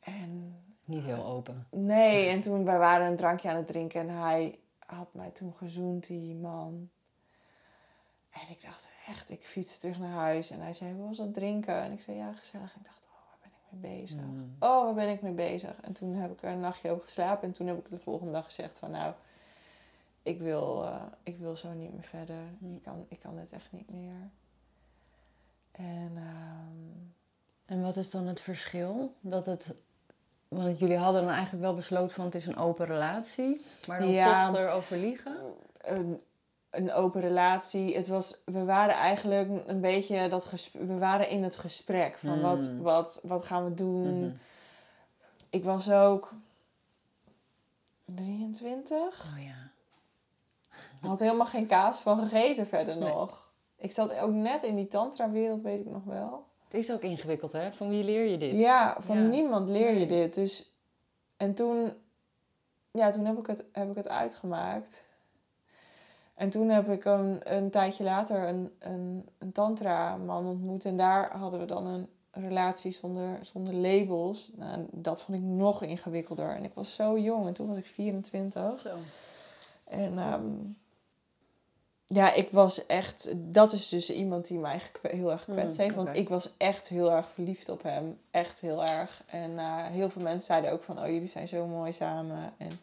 [0.00, 1.66] En Niet heel open.
[1.70, 5.54] Nee, en toen wij waren een drankje aan het drinken en hij had mij toen
[5.54, 6.88] gezoend, die man.
[8.30, 11.34] En ik dacht echt, ik fietste terug naar huis en hij zei, hoe was dat
[11.34, 11.74] drinken?
[11.82, 12.72] En ik zei, ja, gezellig.
[12.74, 14.20] En ik dacht, oh, waar ben ik mee bezig?
[14.20, 14.56] Mm.
[14.60, 15.80] Oh, waar ben ik mee bezig?
[15.80, 18.32] En toen heb ik er een nachtje over geslapen en toen heb ik de volgende
[18.32, 19.14] dag gezegd van, nou,
[20.22, 22.42] ik wil, eh, ik wil zo niet meer verder.
[22.58, 22.76] Mm.
[22.76, 24.30] Ik, kan, ik kan dit echt niet meer.
[25.72, 27.08] En ehm,
[27.66, 29.14] En wat is dan het verschil?
[29.20, 29.74] Dat het...
[30.48, 33.66] Want jullie hadden dan eigenlijk wel besloten van het is een open relatie.
[33.88, 34.50] Maar dan Ja.
[34.50, 35.36] toch erover liegen?
[36.70, 37.94] Een, open relatie.
[37.96, 42.36] Het was, we waren eigenlijk een beetje dat gesprek, we waren in het gesprek van
[42.36, 42.42] Mm.
[42.42, 44.20] wat, wat, wat gaan we doen.
[44.20, 44.34] Mhm.
[45.50, 46.32] Ik was ook
[48.04, 48.98] 23.
[49.36, 49.70] Oh ja.
[51.08, 53.12] Had helemaal geen kaas van gegeten verder Nee.
[53.12, 53.48] nog.
[53.76, 56.44] Ik zat ook net in die tantra-wereld, weet ik nog wel.
[56.64, 57.72] Het is ook ingewikkeld, hè?
[57.72, 58.52] Van wie leer je dit?
[58.58, 59.28] Ja, van Ja.
[59.28, 60.34] niemand leer je dit.
[60.34, 60.72] Dus,
[61.36, 61.92] en toen,
[62.90, 65.08] ja, toen heb ik het, heb ik het uitgemaakt.
[66.40, 70.84] En toen heb ik een, een tijdje later een, een, een tantra-man ontmoet.
[70.84, 74.50] En daar hadden we dan een relatie zonder, zonder labels.
[74.54, 76.48] Nou, dat vond ik nog ingewikkelder.
[76.48, 77.46] En ik was zo jong.
[77.46, 78.80] En toen was ik 24.
[78.80, 78.96] Zo.
[79.84, 80.50] En ehm,
[82.06, 83.34] ja, ik was echt...
[83.36, 85.94] Dat is dus iemand die mij heel erg gekwetst Mm, heeft.
[85.94, 88.18] Want ik was echt heel erg verliefd op hem.
[88.30, 89.22] Echt heel erg.
[89.26, 90.98] En eh, heel veel mensen zeiden ook van...
[90.98, 92.52] Oh, jullie zijn zo mooi samen.
[92.58, 92.80] En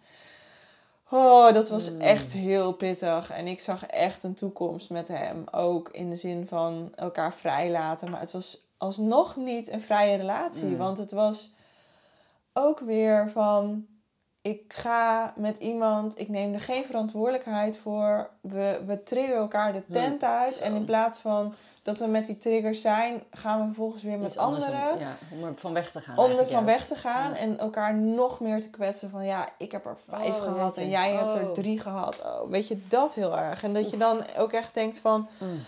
[1.10, 2.02] oh, dat was Mm.
[2.02, 3.32] echt heel pittig.
[3.32, 5.43] En ik zag echt een toekomst met hem.
[5.52, 8.10] Ook in de zin van elkaar vrijlaten.
[8.10, 10.67] Maar het was alsnog niet een vrije relatie.
[10.67, 10.78] Mm.
[10.78, 11.52] Want het was
[12.54, 13.86] ook weer van
[14.50, 18.30] ik ga met iemand, ik neem er geen verantwoordelijkheid voor.
[18.42, 20.56] We, we triggeren elkaar de tent uit.
[20.56, 20.64] zo.
[20.64, 24.38] En in plaats van dat we met die triggers zijn, gaan we vervolgens weer met
[24.38, 24.70] anderen.
[24.94, 26.18] om- ja, om er van weg te gaan.
[26.18, 26.66] Om er van juist.
[26.66, 27.38] weg te gaan Ja.
[27.38, 30.90] en elkaar nog meer te kwetsen van ja, ik heb er vijf Oh, gehad en
[30.90, 31.54] jij hebt er Oh.
[31.54, 32.22] drie gehad.
[32.26, 33.64] Oh, weet je dat heel erg?
[33.64, 35.60] En dat je dan ook echt denkt van, Mm.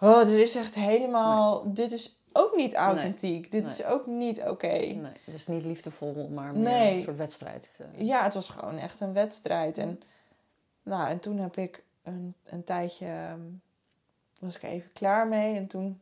[0.00, 3.50] oh, dit is echt helemaal, dit is ook niet authentiek.
[3.52, 3.72] Dit Nee.
[3.72, 4.66] is ook niet oké.
[4.78, 6.96] Nee, dus niet liefdevol, maar meer Nee.
[6.96, 7.70] een soort wedstrijd.
[7.78, 7.86] eh.
[8.06, 9.78] Ja, het was gewoon echt een wedstrijd.
[9.78, 10.00] En,
[10.82, 13.40] nou, en toen heb ik een, een tijdje, ehm,
[14.40, 15.56] was ik even klaar mee.
[15.56, 16.00] En toen,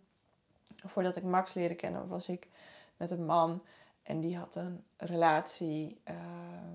[0.85, 2.49] voordat ik Max leerde kennen, was ik
[2.97, 3.63] met een man.
[4.03, 6.75] En die had een relatie ehm,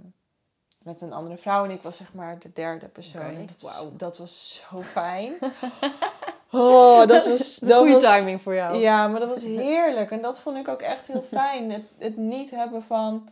[0.83, 1.63] met een andere vrouw.
[1.65, 3.21] En ik was zeg maar de derde persoon.
[3.35, 3.95] En dat, was, wauw.
[3.95, 5.33] dat was zo fijn.
[6.51, 7.55] Oh, dat was...
[7.57, 8.77] Dat goede was, timing voor jou.
[8.79, 10.11] ja, maar dat was heerlijk.
[10.11, 11.71] En dat vond ik ook echt heel fijn.
[11.71, 13.29] Het, het niet hebben van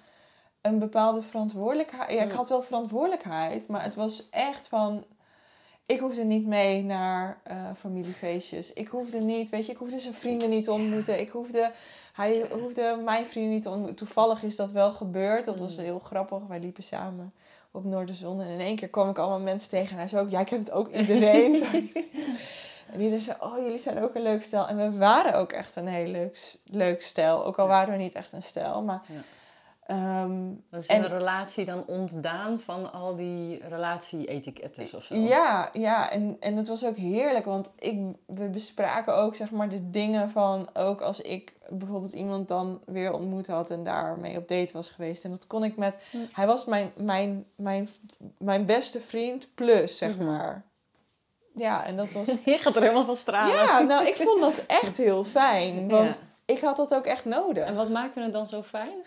[0.61, 2.11] een bepaalde verantwoordelijkheid.
[2.11, 2.37] Ja, ik Mm.
[2.37, 5.03] had wel verantwoordelijkheid, maar het was echt van...
[5.85, 8.73] Ik hoefde niet mee naar eh, familiefeestjes.
[8.73, 11.19] Ik hoefde niet, weet je, ik hoefde zijn vrienden niet te ontmoeten.
[11.19, 11.71] Ik hoefde,
[12.13, 13.95] hij hoefde mijn vrienden niet te ontmoeten.
[13.95, 15.45] Toevallig is dat wel gebeurd.
[15.45, 15.83] Dat was Mm.
[15.83, 16.39] heel grappig.
[16.47, 17.33] Wij liepen samen
[17.71, 18.41] op Noorderzon.
[18.41, 19.91] En in één keer kwam ik allemaal mensen tegen.
[19.91, 21.63] En hij zei ook, jij kent ook iedereen.
[22.91, 24.67] En iedereen zei, oh, jullie zijn ook een leuk stel.
[24.67, 27.45] En we waren ook echt een heel leuk, leuk stel.
[27.45, 27.71] Ook al Ja.
[27.71, 28.83] waren we niet echt een stel.
[28.83, 29.21] Maar, Ja.
[29.85, 30.37] ehm,
[30.69, 35.15] Dat is En- een relatie dan ontdaan van al die relatie-etikettes of zo.
[35.15, 37.45] ja, ja en, en het was ook heerlijk.
[37.45, 40.69] Want ik, we bespraken ook zeg maar de dingen van...
[40.73, 43.69] Ook als ik bijvoorbeeld iemand dan weer ontmoet had...
[43.69, 45.23] en daarmee op date was geweest.
[45.23, 45.95] En dat kon ik met...
[46.33, 47.89] Hij was mijn, mijn, mijn,
[48.37, 50.25] mijn beste vriend plus, zeg Mhm.
[50.25, 50.63] maar.
[51.55, 52.27] Ja, en dat was...
[52.45, 53.55] Je gaat er helemaal van stralen.
[53.55, 55.89] Ja, nou, ik vond dat echt heel fijn.
[55.89, 56.53] Want Ja.
[56.53, 57.65] ik had dat ook echt nodig.
[57.65, 59.03] En wat maakte het dan zo fijn?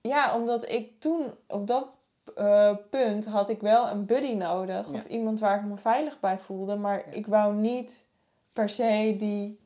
[0.00, 1.86] Ja, omdat ik toen op dat
[2.34, 4.86] eh, punt had ik wel een buddy nodig.
[4.90, 4.94] Ja.
[4.94, 6.76] Of iemand waar ik me veilig bij voelde.
[6.76, 7.12] Maar Ja.
[7.16, 8.06] ik wou niet
[8.52, 9.60] per se die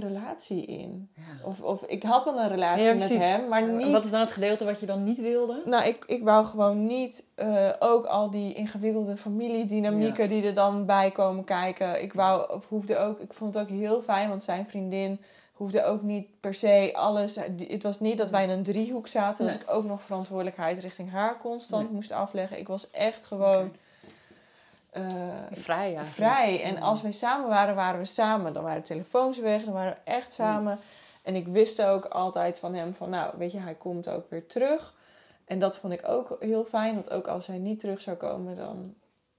[0.00, 1.10] relatie in.
[1.16, 1.46] Ja.
[1.48, 3.90] Of, of ik had wel een relatie Ja, met hem, maar niet...
[3.92, 5.62] Wat is dan het gedeelte wat je dan niet wilde?
[5.64, 10.86] Nou, ik, ik wou gewoon niet eh, ook al die ingewikkelde familiedynamieken die er dan
[10.86, 12.02] bij komen kijken.
[12.02, 15.20] Ik wou, of hoefde ook, ik vond het ook heel fijn, want zijn vriendin
[15.52, 17.36] hoefde ook niet per se alles.
[17.68, 19.52] Het was niet dat wij in een driehoek zaten, Nee.
[19.52, 21.92] dat ik ook nog verantwoordelijkheid richting haar constant Nee.
[21.92, 22.58] moest afleggen.
[22.58, 23.72] Ik was echt gewoon.
[24.92, 25.02] Eh,
[25.52, 26.08] Vrij eigenlijk.
[26.08, 26.62] vrij.
[26.62, 26.80] En Ja.
[26.80, 28.52] als wij samen waren, waren we samen.
[28.52, 30.78] Dan waren de telefoons weg, dan waren we echt samen.
[31.22, 34.46] En ik wist ook altijd van hem van, nou, weet je, hij komt ook weer
[34.46, 34.94] terug.
[35.44, 38.56] En dat vond ik ook heel fijn, want ook als hij niet terug zou komen,
[38.56, 38.94] dan,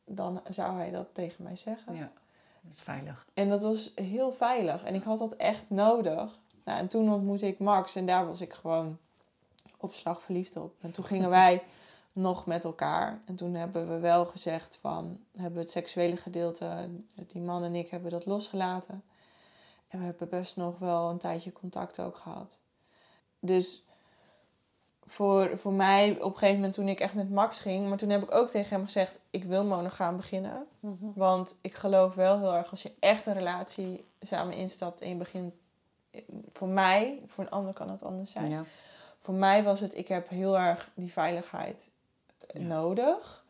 [0.05, 1.95] dan zou hij dat tegen mij zeggen.
[1.95, 2.11] Ja,
[2.61, 3.25] dat is veilig.
[3.33, 4.83] En dat was heel veilig.
[4.83, 6.39] En ik had dat echt nodig.
[6.63, 8.97] Nou, en toen ontmoette ik Max en daar was ik gewoon
[9.77, 10.73] op slag verliefd op.
[10.81, 11.61] En toen gingen wij
[12.13, 13.19] nog met elkaar.
[13.25, 16.89] En toen hebben we wel gezegd van, hebben we het seksuele gedeelte,
[17.27, 19.03] die man en ik hebben dat losgelaten.
[19.87, 22.59] En we hebben best nog wel een tijdje contact ook gehad.
[23.39, 23.83] Dus
[25.05, 28.09] voor, voor mij op een gegeven moment toen ik echt met Max ging, maar toen
[28.09, 30.67] heb ik ook tegen hem gezegd, ik wil monogaam beginnen.
[31.13, 35.15] Want ik geloof wel heel erg als je echt een relatie samen instapt en je
[35.15, 35.53] begint.
[36.53, 38.51] Voor mij, voor een ander kan het anders zijn.
[38.51, 38.63] Ja.
[39.19, 41.91] Voor mij was het, ik heb heel erg die veiligheid
[42.53, 42.61] Ja.
[42.61, 43.45] nodig.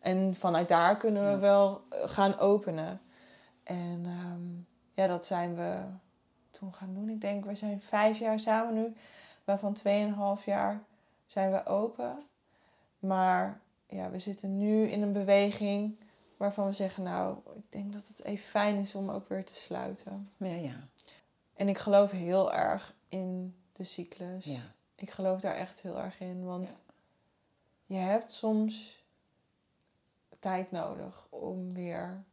[0.00, 3.00] En vanuit daar kunnen we wel eh, gaan openen.
[3.62, 4.42] En ehm,
[4.94, 5.78] ja, dat zijn we
[6.50, 7.08] toen gaan doen.
[7.08, 8.96] Ik denk, we zijn vijf jaar samen nu.
[9.44, 10.82] Waarvan tweeënhalf jaar
[11.26, 12.22] zijn we open.
[12.98, 15.98] Maar ja, we zitten nu in een beweging
[16.36, 19.54] waarvan we zeggen, nou, ik denk dat het even fijn is om ook weer te
[19.54, 20.30] sluiten.
[20.36, 20.88] Ja, ja.
[21.54, 24.44] En ik geloof heel erg in de cyclus.
[24.44, 24.60] ja.
[24.94, 26.44] Ik geloof daar echt heel erg in.
[26.44, 26.84] Want
[27.86, 29.04] je hebt soms
[30.38, 32.24] tijd nodig om weer...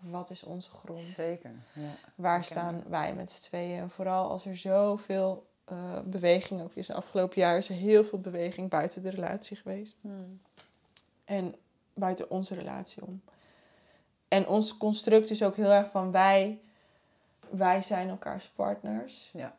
[0.00, 1.02] Wat is onze grond?
[1.02, 1.50] Zeker.
[1.74, 1.90] Ja.
[2.14, 3.78] Waar staan wij met z'n tweeën?
[3.78, 6.86] En vooral als er zoveel eh, beweging ook is.
[6.86, 9.96] De afgelopen jaar is er heel veel beweging buiten de relatie geweest.
[10.00, 10.40] Hmm.
[11.24, 11.54] En
[11.94, 13.22] buiten onze relatie om.
[14.28, 16.60] En ons construct is ook heel erg van wij,
[17.50, 19.30] wij zijn elkaars partners.
[19.32, 19.56] Ja.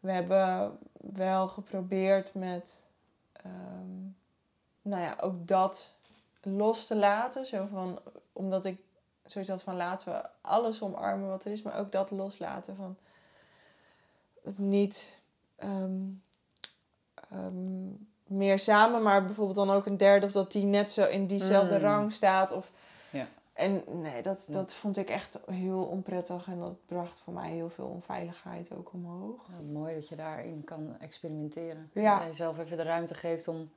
[0.00, 2.86] We hebben wel geprobeerd met,
[3.32, 4.08] ehm,
[4.88, 5.92] nou ja, ook dat
[6.42, 7.46] los te laten.
[7.46, 7.98] Zo van,
[8.32, 8.80] omdat ik
[9.24, 12.96] zoiets had van laten we alles omarmen wat er is, maar ook dat loslaten van
[14.44, 15.16] het niet
[15.56, 16.00] ehm,
[17.30, 17.86] ehm,
[18.24, 21.76] meer samen, maar bijvoorbeeld dan ook een derde of dat die net zo in diezelfde
[21.78, 21.82] Mm.
[21.84, 22.52] rang staat.
[22.52, 22.72] Of,
[23.10, 23.26] Ja.
[23.52, 27.70] En nee, dat, dat vond ik echt heel onprettig en dat bracht voor mij heel
[27.70, 29.46] veel onveiligheid ook omhoog.
[29.48, 31.90] Ja, mooi dat je daarin kan experimenteren.
[31.92, 32.12] Ja.
[32.14, 33.70] Dat je jezelf even de ruimte geeft om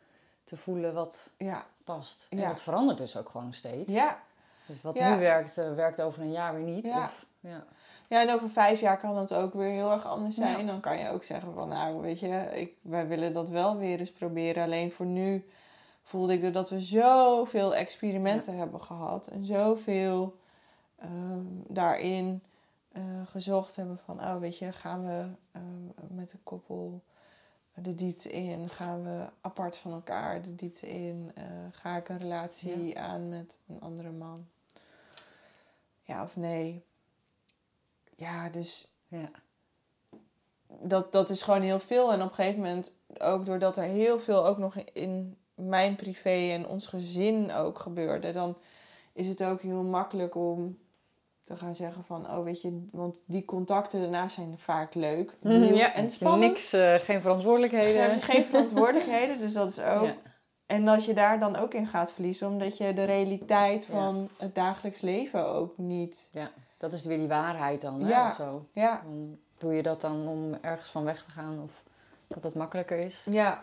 [0.44, 2.28] te voelen wat Ja, past.
[2.30, 2.48] En Ja.
[2.48, 3.92] dat verandert dus ook gewoon steeds.
[3.92, 4.20] ja.
[4.66, 6.86] Dus wat nu werkt, eh, werkt over een jaar weer niet.
[6.86, 7.04] Ja.
[7.06, 7.64] Of, ja.
[8.10, 10.68] Ja, en over vijf jaar kan het ook weer heel erg anders zijn.
[10.68, 14.00] Dan kan je ook zeggen van, nou, weet je, ik, wij willen dat wel weer
[14.00, 14.64] eens proberen.
[14.64, 15.46] Alleen voor nu
[16.02, 19.28] voelde ik dat we zoveel experimenten hebben gehad.
[19.28, 20.38] En zoveel
[20.96, 22.44] ehm, daarin
[22.92, 27.02] eh, gezocht hebben van, oh, weet je, gaan we ehm, met een koppel
[27.74, 28.70] de diepte in?
[28.70, 31.32] Gaan we apart van elkaar de diepte in?
[31.36, 34.48] Eh, ga ik een relatie aan met een andere man?
[36.02, 36.84] Ja of nee?
[38.16, 39.32] Ja, dus Ja.
[40.68, 42.12] dat, dat is gewoon heel veel.
[42.12, 46.52] En op een gegeven moment, ook doordat er heel veel ook nog in mijn privé
[46.52, 48.58] en ons gezin ook gebeurde, dan
[49.14, 50.78] is het ook heel makkelijk om
[51.44, 55.76] te gaan zeggen van, oh weet je, want die contacten daarna zijn vaak leuk, nieuw
[55.76, 55.94] ja.
[55.94, 56.52] en spannend.
[56.52, 58.10] Niks, eh, geen verantwoordelijkheden.
[58.12, 60.06] Geen, geen verantwoordelijkheden, dus dat is ook.
[60.06, 60.16] Ja.
[60.66, 63.94] En dat je daar dan ook in gaat verliezen, omdat je de realiteit Ja.
[63.94, 66.30] van het dagelijks leven ook niet.
[66.34, 68.10] Ja, dat is weer die waarheid dan, hè?
[68.10, 68.30] Ja.
[68.30, 68.66] Of zo.
[68.74, 71.84] Ja, Dan doe je dat dan om ergens van weg te gaan of
[72.28, 73.26] dat het makkelijker is.
[73.30, 73.62] Ja.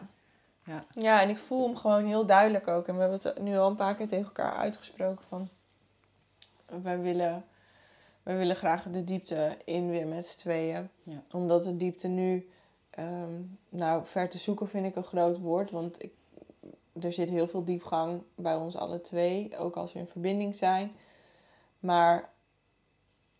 [0.64, 0.84] Ja.
[0.90, 2.86] Ja, en ik voel hem gewoon heel duidelijk ook.
[2.88, 5.48] En we hebben het nu al een paar keer tegen elkaar uitgesproken van...
[6.82, 7.44] Wij willen,
[8.22, 10.88] wij willen graag de diepte in weer met z'n tweeën.
[11.02, 11.22] Ja.
[11.32, 12.48] Omdat de diepte nu...
[12.90, 13.32] ehm,
[13.68, 15.70] nou, ver te zoeken vind ik een groot woord.
[15.70, 16.12] Want ik,
[17.00, 19.56] er zit heel veel diepgang bij ons alle twee.
[19.58, 20.92] Ook als we in verbinding zijn.
[21.80, 22.28] Maar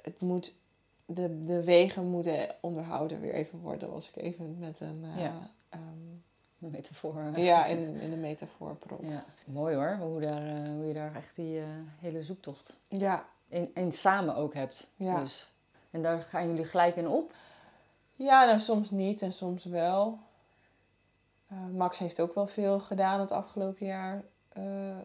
[0.02, 0.54] het moet...
[1.10, 3.92] De, de wegen moeten onderhouden weer even worden.
[3.92, 5.04] Als ik even met een...
[5.16, 5.50] eh, Ja.
[5.68, 5.80] ehm,
[6.60, 7.38] Een metafoor.
[7.38, 9.02] ja, in, in de metafoor prop.
[9.02, 11.64] Ja, mooi hoor, hoe, daar, eh, hoe je daar echt die eh,
[11.98, 14.86] hele zoektocht Ja, in, samen ook hebt.
[14.96, 15.20] Ja.
[15.20, 15.50] Dus.
[15.90, 17.32] En daar gaan jullie gelijk in op.
[18.14, 20.18] ja nou soms niet en soms wel.
[21.48, 24.22] Eh, Max heeft ook wel veel gedaan het afgelopen jaar.
[24.48, 24.62] eh,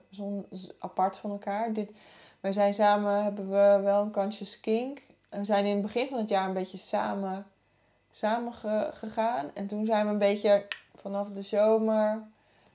[0.09, 0.45] zon,
[0.79, 1.73] apart van elkaar.
[1.73, 1.97] Dit,
[2.39, 5.01] wij zijn samen, hebben we wel een kansje skink.
[5.29, 7.45] We zijn in het begin van het jaar een beetje samen,
[8.11, 9.51] samen ge- gegaan.
[9.53, 10.65] En toen zijn we een beetje
[10.95, 12.23] vanaf de zomer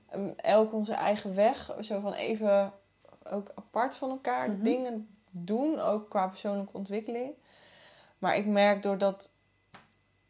[0.09, 1.75] ehm, elk onze eigen weg.
[1.81, 2.73] Zo van even
[3.31, 4.63] ook apart van elkaar Mhm.
[4.63, 5.07] dingen
[5.45, 5.79] doen.
[5.79, 7.33] Ook qua persoonlijke ontwikkeling.
[8.17, 9.31] Maar ik merk doordat...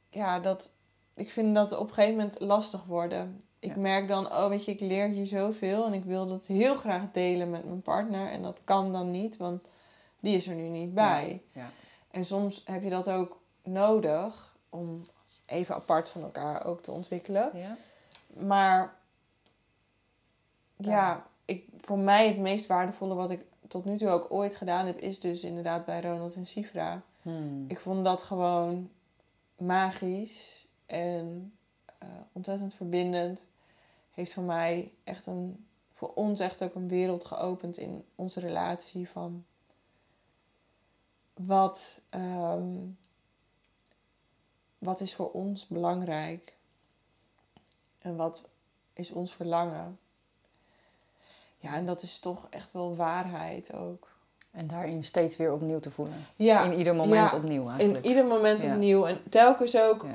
[0.10, 0.72] Ja, dat...
[1.14, 3.42] Ik vind dat op een gegeven moment lastig worden.
[3.60, 3.78] Ik Ja.
[3.82, 5.86] merk dan, oh weet je, ik leer hier zoveel.
[5.86, 8.30] En ik wil dat heel graag delen met mijn partner.
[8.32, 9.68] En dat kan dan niet, want
[10.20, 11.42] die is er nu niet bij.
[11.52, 11.70] ja.
[12.12, 15.08] En soms heb je dat ook nodig om
[15.46, 17.52] even apart van elkaar ook te ontwikkelen.
[17.54, 17.76] Ja.
[18.28, 18.96] Maar
[20.78, 21.26] ja, Ja.
[21.46, 25.00] ik, voor mij het meest waardevolle wat ik tot nu toe ook ooit gedaan heb,
[25.00, 27.02] is dus inderdaad bij Ronald en Sifra.
[27.22, 27.66] Hmm.
[27.68, 28.90] Ik vond dat gewoon
[29.58, 31.54] magisch en
[31.98, 33.48] eh, ontzettend verbindend.
[34.12, 39.10] Heeft voor mij echt een, voor ons echt ook een wereld geopend in onze relatie
[39.10, 39.46] van
[41.34, 42.78] wat, ehm,
[44.78, 46.58] wat is voor ons belangrijk
[48.00, 48.50] en wat
[48.94, 50.00] is ons verlangen.
[51.60, 54.08] Ja, en dat is toch echt wel waarheid ook.
[54.52, 56.26] En daarin steeds weer opnieuw te voelen.
[56.36, 57.38] Ja, In ieder moment ja.
[57.38, 58.06] opnieuw in eigenlijk.
[58.06, 58.74] ieder moment Ja.
[58.74, 59.06] opnieuw.
[59.06, 60.06] En telkens ook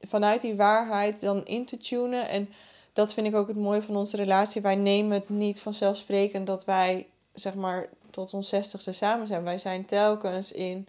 [0.00, 2.28] vanuit die waarheid dan in te tunen.
[2.28, 2.48] En
[2.92, 4.62] dat vind ik ook het mooie van onze relatie.
[4.62, 9.44] Wij nemen het niet vanzelfsprekend dat wij, zeg maar, tot ons zestigste samen zijn.
[9.44, 10.88] Wij zijn telkens in.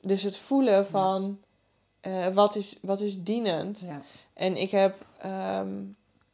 [0.00, 1.38] Dus het voelen van
[2.00, 3.80] eh, wat, is, wat is dienend.
[3.80, 4.00] Ja.
[4.34, 5.74] En ik heb, ehm,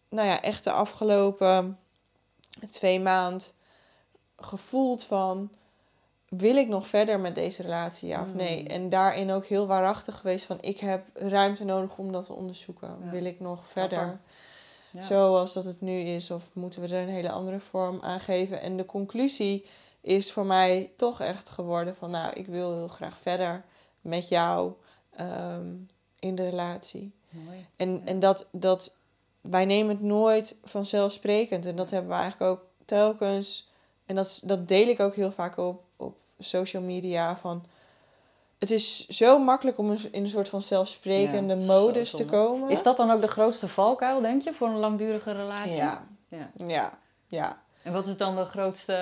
[0.09, 1.79] nou ja, echt de afgelopen
[2.69, 3.43] twee maanden
[4.37, 5.53] gevoeld van...
[6.29, 8.37] Wil ik nog verder met deze relatie, ja of Mm.
[8.37, 8.69] nee?
[8.69, 10.59] En daarin ook heel waarachtig geweest van...
[10.61, 12.97] Ik heb ruimte nodig om dat te onderzoeken.
[13.05, 13.11] Ja.
[13.11, 14.21] Wil ik nog verder?
[14.91, 15.03] Ja.
[15.03, 16.31] Zoals dat het nu is?
[16.31, 18.61] Of moeten we er een hele andere vorm aan geven?
[18.61, 19.67] En de conclusie
[20.01, 22.11] is voor mij toch echt geworden van...
[22.11, 23.65] Nou, ik wil heel graag verder
[24.01, 24.73] met jou
[25.11, 25.75] ehm,
[26.19, 27.13] in de relatie.
[27.29, 27.67] Mooi.
[27.77, 28.01] En, Ja.
[28.05, 28.95] en dat, dat
[29.43, 31.67] wij nemen het nooit vanzelfsprekend.
[31.67, 33.71] En dat hebben we eigenlijk ook telkens.
[34.07, 37.37] En dat, dat deel ik ook heel vaak op, op social media.
[37.37, 37.65] Van,
[38.59, 42.71] het is zo makkelijk om in in een soort van zelfsprekende Ja, modus te komen.
[42.71, 45.73] Is dat dan ook de grootste valkuil, denk je, voor een langdurige relatie?
[45.73, 46.51] Ja, ja.
[46.67, 47.63] ja, ja.
[47.83, 48.95] En wat is dan de grootste,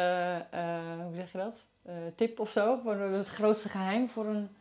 [0.50, 0.60] eh,
[1.04, 1.56] hoe zeg je dat?
[1.82, 2.78] Eh, tip of zo?
[2.82, 4.56] Voor het grootste geheim voor een,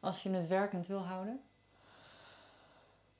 [0.00, 1.40] als je het werkend wil houden?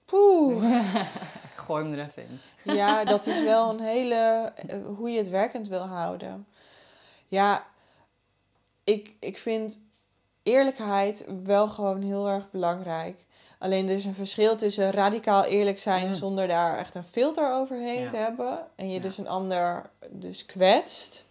[0.05, 0.65] Poeh.
[1.57, 2.41] Gooi hem er even in.
[2.75, 4.53] Ja, dat is wel een hele.
[4.67, 6.47] eh, hoe je het werkend wil houden.
[7.29, 7.67] Ja,
[8.85, 9.79] ik, ik vind
[10.43, 13.25] eerlijkheid wel gewoon heel erg belangrijk.
[13.59, 16.15] Alleen er is een verschil tussen radicaal eerlijk zijn Mm.
[16.15, 18.09] zonder daar echt een filter overheen Ja.
[18.09, 18.59] te hebben.
[18.75, 19.01] En je Ja.
[19.01, 21.25] dus een ander dus kwetst.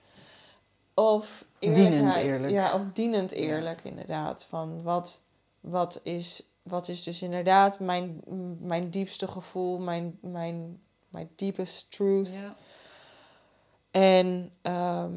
[0.93, 2.51] Of Dienend eerlijk.
[2.53, 4.45] Ja, of dienend eerlijk inderdaad.
[4.49, 5.19] Van wat,
[5.59, 8.21] wat, is, wat is dus inderdaad mijn,
[8.59, 12.33] mijn diepste gevoel, mijn, mijn, mijn deepest truth.
[12.33, 12.55] Ja.
[13.91, 15.13] En ehm,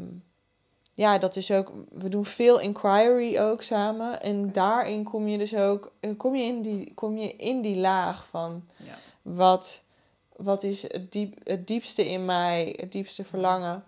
[0.94, 1.72] ja, dat is ook.
[1.90, 4.22] We doen veel inquiry ook samen.
[4.22, 5.92] En daarin kom je dus ook.
[6.00, 8.94] eh, Kom je in die, kom je in die laag van Ja.
[9.22, 9.82] wat,
[10.36, 13.84] wat is het, diep, het diepste in mij, het diepste verlangen.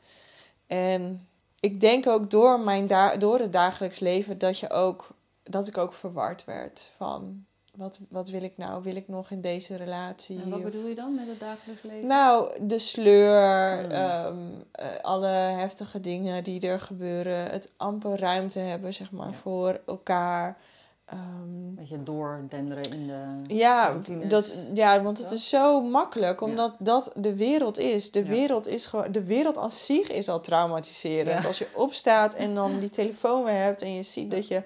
[0.66, 1.28] En
[1.60, 5.08] ik denk ook door, mijn da door het dagelijks leven dat, je ook,
[5.48, 7.44] dat ik ook verward werd van
[7.76, 8.82] wat, wat wil ik nou?
[8.82, 10.40] Wil ik nog in deze relatie?
[10.42, 12.08] En wat Of- bedoel je dan met het dagelijks leven?
[12.08, 13.90] nou, de sleur, Hmm.
[13.90, 14.36] ehm,
[14.72, 17.44] eh, alle heftige dingen die er gebeuren.
[17.50, 19.32] Het amper ruimte hebben, zeg maar, Ja.
[19.32, 20.58] voor elkaar.
[21.04, 23.54] Ehm, Een beetje doordenderen in de...
[23.54, 24.28] ja, routines.
[24.30, 28.10] dat, ja, want het is zo makkelijk, omdat dat de wereld is.
[28.10, 28.28] De Ja.
[28.28, 31.42] wereld is gewoon, de wereld als zich is al traumatiserend.
[31.42, 31.48] Ja.
[31.48, 34.62] Als je opstaat en dan die telefoon weer hebt en je ziet dat je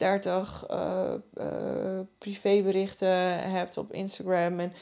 [0.00, 4.72] 30 eh, eh, privéberichten hebt op Instagram en,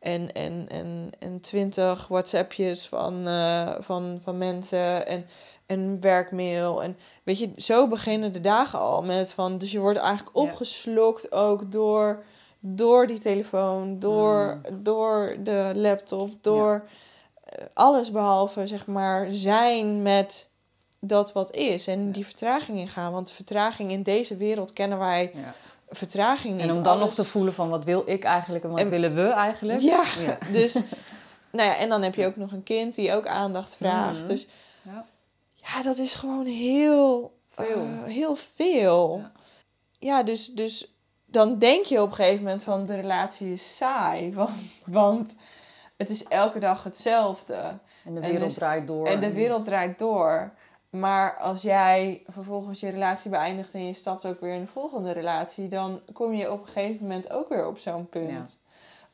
[0.00, 5.26] en, en, en, en 20 WhatsAppjes van, eh, van, van mensen en,
[5.66, 6.82] en werkmail.
[6.82, 9.58] En weet je, zo beginnen de dagen al met van.
[9.58, 10.42] Dus je wordt eigenlijk Ja.
[10.42, 12.24] opgeslokt ook door,
[12.60, 16.88] door die telefoon, door, door de laptop, door
[17.44, 20.50] eh, alles behalve zeg maar zijn met
[21.04, 22.12] dat wat is en Ja.
[22.12, 23.12] die vertraging ingaan.
[23.12, 25.54] Want vertraging in deze wereld kennen wij Ja.
[25.88, 26.62] vertraging niet.
[26.70, 29.14] En om dan nog te voelen van wat wil ik eigenlijk en wat En- willen
[29.14, 29.80] we eigenlijk?
[29.80, 30.38] Ja, Ja.
[30.60, 30.74] dus
[31.52, 34.18] nou ja, en dan heb je ook nog een kind die ook aandacht vraagt.
[34.18, 34.26] Mhm.
[34.26, 34.46] Dus
[34.82, 35.04] Ja.
[35.54, 37.66] ja, dat is gewoon heel Veel.
[37.66, 39.18] eh, heel veel.
[39.18, 39.32] Ja.
[39.98, 40.92] Ja, dus, dus
[41.26, 44.32] dan denk je op een gegeven moment van de relatie is saai.
[44.34, 44.50] Want,
[44.86, 45.36] want
[45.96, 47.54] het is elke dag hetzelfde.
[48.04, 49.06] En de En wereld dus- draait door.
[49.06, 50.52] En de wereld draait door.
[50.92, 55.12] Maar als jij vervolgens je relatie beëindigt en je stapt ook weer in de volgende
[55.12, 58.58] relatie, dan kom je op een gegeven moment ook weer op zo'n punt.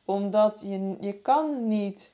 [0.05, 2.13] Omdat je, je kan niet,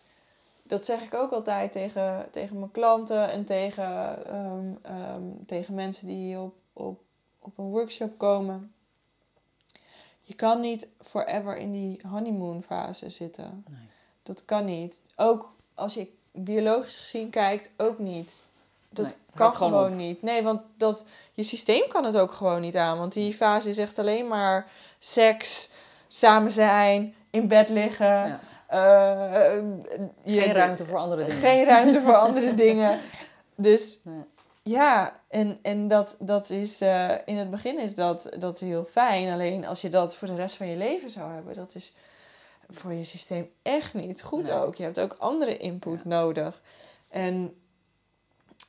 [0.63, 6.07] dat zeg ik ook altijd tegen, tegen mijn klanten en tegen, ehm, ehm, tegen mensen
[6.07, 6.99] die op, op,
[7.39, 8.73] op een workshop komen.
[10.21, 13.63] Je kan niet forever in die honeymoon fase zitten.
[13.69, 13.87] Nee.
[14.23, 15.01] Dat kan niet.
[15.15, 18.44] Ook als je biologisch gezien kijkt, ook niet.
[18.95, 20.21] Dat Nee, kan gewoon, niet.
[20.21, 22.97] Nee, want dat, je systeem kan het ook gewoon niet aan.
[22.97, 24.67] Want die fase is echt alleen maar
[24.99, 25.69] seks,
[26.07, 28.05] samen zijn, in bed liggen.
[28.05, 28.39] Ja.
[28.67, 29.59] eh,
[30.23, 31.37] je- Geen ruimte voor andere dingen.
[31.41, 32.99] Geen ruimte voor andere dingen.
[33.55, 34.23] Dus Nee.
[34.63, 39.31] ja, en, en dat, dat is eh, in het begin is dat, dat heel fijn.
[39.33, 41.93] Alleen als je dat voor de rest van je leven zou hebben, dat is
[42.69, 44.55] voor je systeem echt niet goed Nee.
[44.59, 44.75] ook.
[44.75, 46.61] Je hebt ook andere input nodig.
[47.09, 47.53] En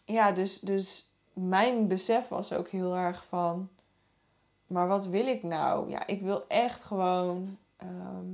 [0.05, 3.69] ja, dus, dus mijn besef was ook heel erg van,
[4.67, 5.91] maar wat wil ik nou?
[5.91, 8.27] Ja, ik wil echt gewoon ehm,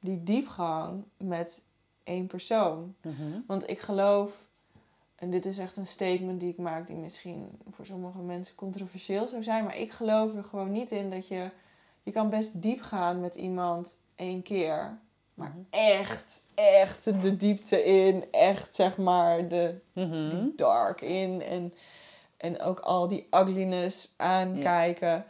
[0.00, 1.62] die diepgang met
[2.04, 2.94] één persoon.
[3.02, 3.40] Mhm.
[3.46, 4.48] Want ik geloof,
[5.14, 9.28] en dit is echt een statement die ik maak, die misschien voor sommige mensen controversieel
[9.28, 11.50] zou zijn, maar ik geloof er gewoon niet in dat je,
[12.02, 14.98] je kan best diep gaan met iemand één keer.
[15.38, 15.58] Maar Mhm.
[15.70, 20.28] echt, echt de diepte in, echt zeg maar de, Mhm.
[20.28, 21.74] die dark in en,
[22.36, 25.24] en ook al die ugliness aankijken.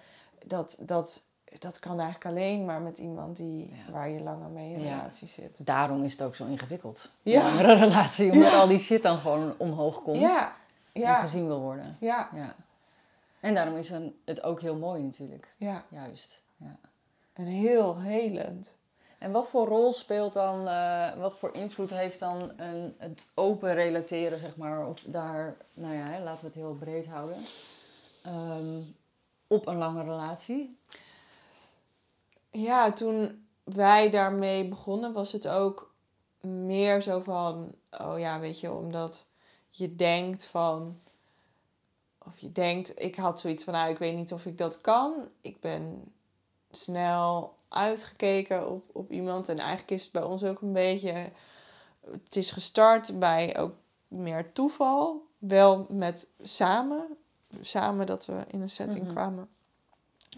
[0.47, 1.23] Dat, dat,
[1.59, 3.93] dat kan eigenlijk alleen maar met iemand die, Ja.
[3.93, 4.97] waar je langer mee in Ja.
[4.97, 5.67] relatie zit.
[5.67, 7.11] Daarom is het ook zo ingewikkeld.
[7.23, 7.51] Ja.
[7.59, 10.57] Een relatie, omdat al die shit dan gewoon omhoog komt Ja,
[10.93, 11.97] en gezien wil worden.
[12.01, 12.55] ja, Ja.
[13.41, 13.93] En daarom is
[14.25, 15.55] het ook heel mooi natuurlijk.
[15.57, 15.85] ja.
[15.89, 16.43] Juist.
[16.57, 16.77] Ja.
[17.33, 18.79] En heel helend.
[19.19, 23.75] En wat voor rol speelt dan, eh, wat voor invloed heeft dan een, het open
[23.75, 27.37] relateren, zeg maar, of daar, nou ja, laten we het heel breed houden,
[28.23, 28.81] ehm,
[29.47, 30.79] op een lange relatie?
[32.51, 35.95] Ja, toen wij daarmee begonnen was het ook
[36.41, 39.27] meer zo van, oh ja, weet je, omdat
[39.71, 40.99] je denkt van,
[42.27, 45.29] of je denkt, ik had zoiets van, nou, ik weet niet of ik dat kan.
[45.41, 46.13] Ik ben
[46.71, 51.13] snel uitgekeken op, op iemand en eigenlijk is het bij ons ook een beetje,
[52.11, 53.73] het is gestart bij ook
[54.09, 57.17] meer toeval, wel met samen,
[57.61, 59.13] samen dat we in een setting Mhm.
[59.13, 59.49] kwamen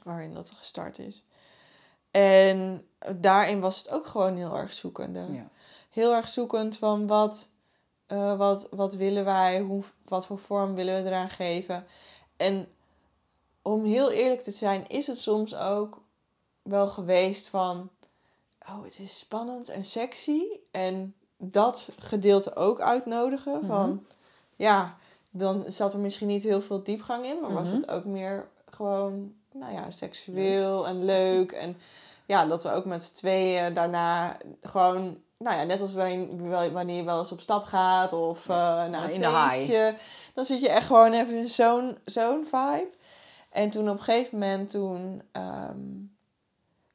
[0.03, 1.25] waarin dat gestart is.
[2.11, 5.33] En daarin was het ook gewoon heel erg zoekende.
[5.33, 5.49] Ja.
[5.91, 7.49] Heel erg zoekend van wat,
[8.07, 11.87] eh, wat, wat willen wij, hoe, wat voor vorm willen we eraan geven.
[12.37, 12.69] En
[13.63, 16.03] om heel eerlijk te zijn, is het soms ook
[16.63, 17.91] wel geweest van,
[18.69, 20.43] oh, het is spannend en sexy.
[20.71, 23.65] En dat gedeelte ook uitnodigen Mhm.
[23.67, 24.05] van,
[24.57, 24.97] ja,
[25.31, 27.77] dan zat er misschien niet heel veel diepgang in, maar was Mhm.
[27.81, 31.53] het ook meer gewoon, nou ja, seksueel en leuk.
[31.53, 31.77] En
[32.27, 35.95] ja, dat we ook met z'n tweeën daarna gewoon, nou ja, net als
[36.73, 39.51] wanneer je wel eens op stap gaat of eh naar een In de high.
[39.55, 39.95] feestje,
[40.35, 42.89] dan zit je echt gewoon even in zo'n zo'n vibe.
[43.51, 45.79] En toen op een gegeven moment, toen, ehm,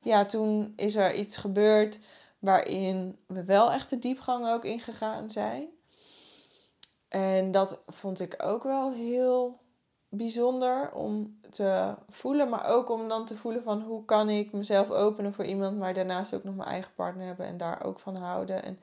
[0.05, 1.99] ja, toen is er iets gebeurd
[2.39, 5.67] waarin we wel echt de diepgang ook ingegaan zijn.
[7.07, 9.59] En dat vond ik ook wel heel
[10.09, 14.91] bijzonder om te voelen, maar ook om dan te voelen van hoe kan ik mezelf
[14.91, 18.15] openen voor iemand, maar daarnaast ook nog mijn eigen partner hebben en daar ook van
[18.15, 18.63] houden.
[18.63, 18.79] En,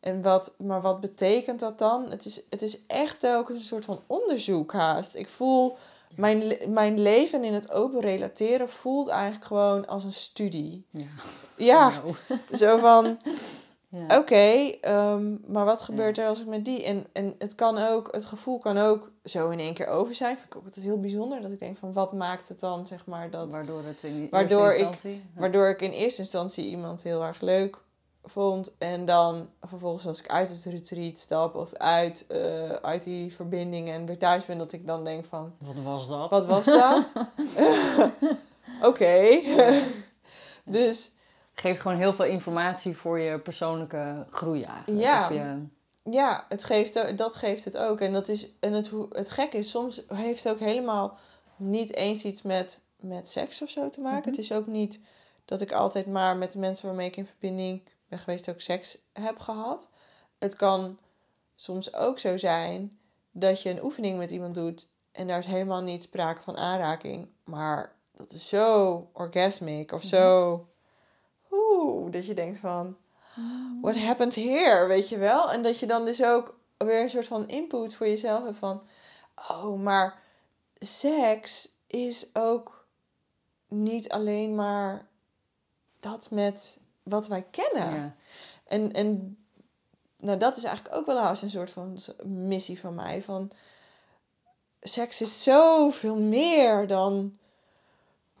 [0.00, 2.10] en wat, maar wat betekent dat dan?
[2.10, 5.14] Het is, het is echt ook een soort van onderzoek haast.
[5.14, 5.76] Ik voel
[6.16, 10.86] mijn, mijn leven in het open relateren voelt eigenlijk gewoon als een studie.
[10.90, 11.06] Ja.
[11.56, 11.88] Ja,
[12.28, 12.38] Nou.
[12.52, 13.16] zo van
[13.92, 14.18] Ja.
[14.18, 16.84] Oké, ehm, maar wat gebeurt er als ik met die...
[16.84, 20.36] En, en het kan ook, het gevoel kan ook zo in één keer over zijn.
[20.36, 21.42] Vind ik ook altijd heel bijzonder.
[21.42, 23.52] Dat ik denk van, wat maakt het dan, zeg maar, dat...
[23.52, 25.02] Waardoor het in Waardoor ik-.
[25.02, 25.10] Ja.
[25.34, 27.78] Waardoor ik in eerste instantie iemand heel erg leuk
[28.24, 28.74] vond.
[28.78, 33.88] En dan vervolgens als ik uit het retreat stap of uit, eh, uit die verbinding
[33.88, 36.30] en weer thuis ben, dat ik dan denk van, Wat was dat?
[36.30, 37.12] wat was dat?
[38.82, 39.40] Oké.
[40.64, 41.12] dus
[41.54, 45.02] Geeft gewoon heel veel informatie voor je persoonlijke groei eigenlijk.
[45.04, 45.22] Ja.
[45.22, 45.66] Of je,
[46.10, 48.00] Ja, het geeft, dat geeft het ook.
[48.00, 51.18] En, dat is, en het, hoe- het gek is, soms heeft het ook helemaal
[51.56, 54.18] niet eens iets met, met seks of zo te maken.
[54.18, 54.28] Mhm.
[54.28, 55.00] Het is ook niet
[55.44, 57.82] dat ik altijd maar met de mensen waarmee ik in verbinding
[58.12, 59.88] ben geweest ook seks heb gehad.
[60.38, 60.98] Het kan
[61.54, 62.98] soms ook zo zijn
[63.30, 67.28] dat je een oefening met iemand doet en daar is helemaal niet sprake van aanraking.
[67.44, 70.66] Maar dat is zo orgasmic of zo...
[71.50, 72.96] Oeh, dat je denkt van...
[73.80, 75.52] what happened here, weet je wel?
[75.52, 78.82] En dat je dan dus ook weer een soort van input voor jezelf hebt van,
[79.50, 80.22] oh, maar
[80.78, 82.86] seks is ook
[83.68, 85.08] niet alleen maar
[86.00, 87.94] dat met wat wij kennen.
[87.94, 88.14] Ja.
[88.64, 89.36] En, en
[90.16, 93.22] nou, dat is eigenlijk ook wel haast een soort van missie van mij.
[93.22, 93.50] Van,
[94.80, 97.36] seks is zoveel meer dan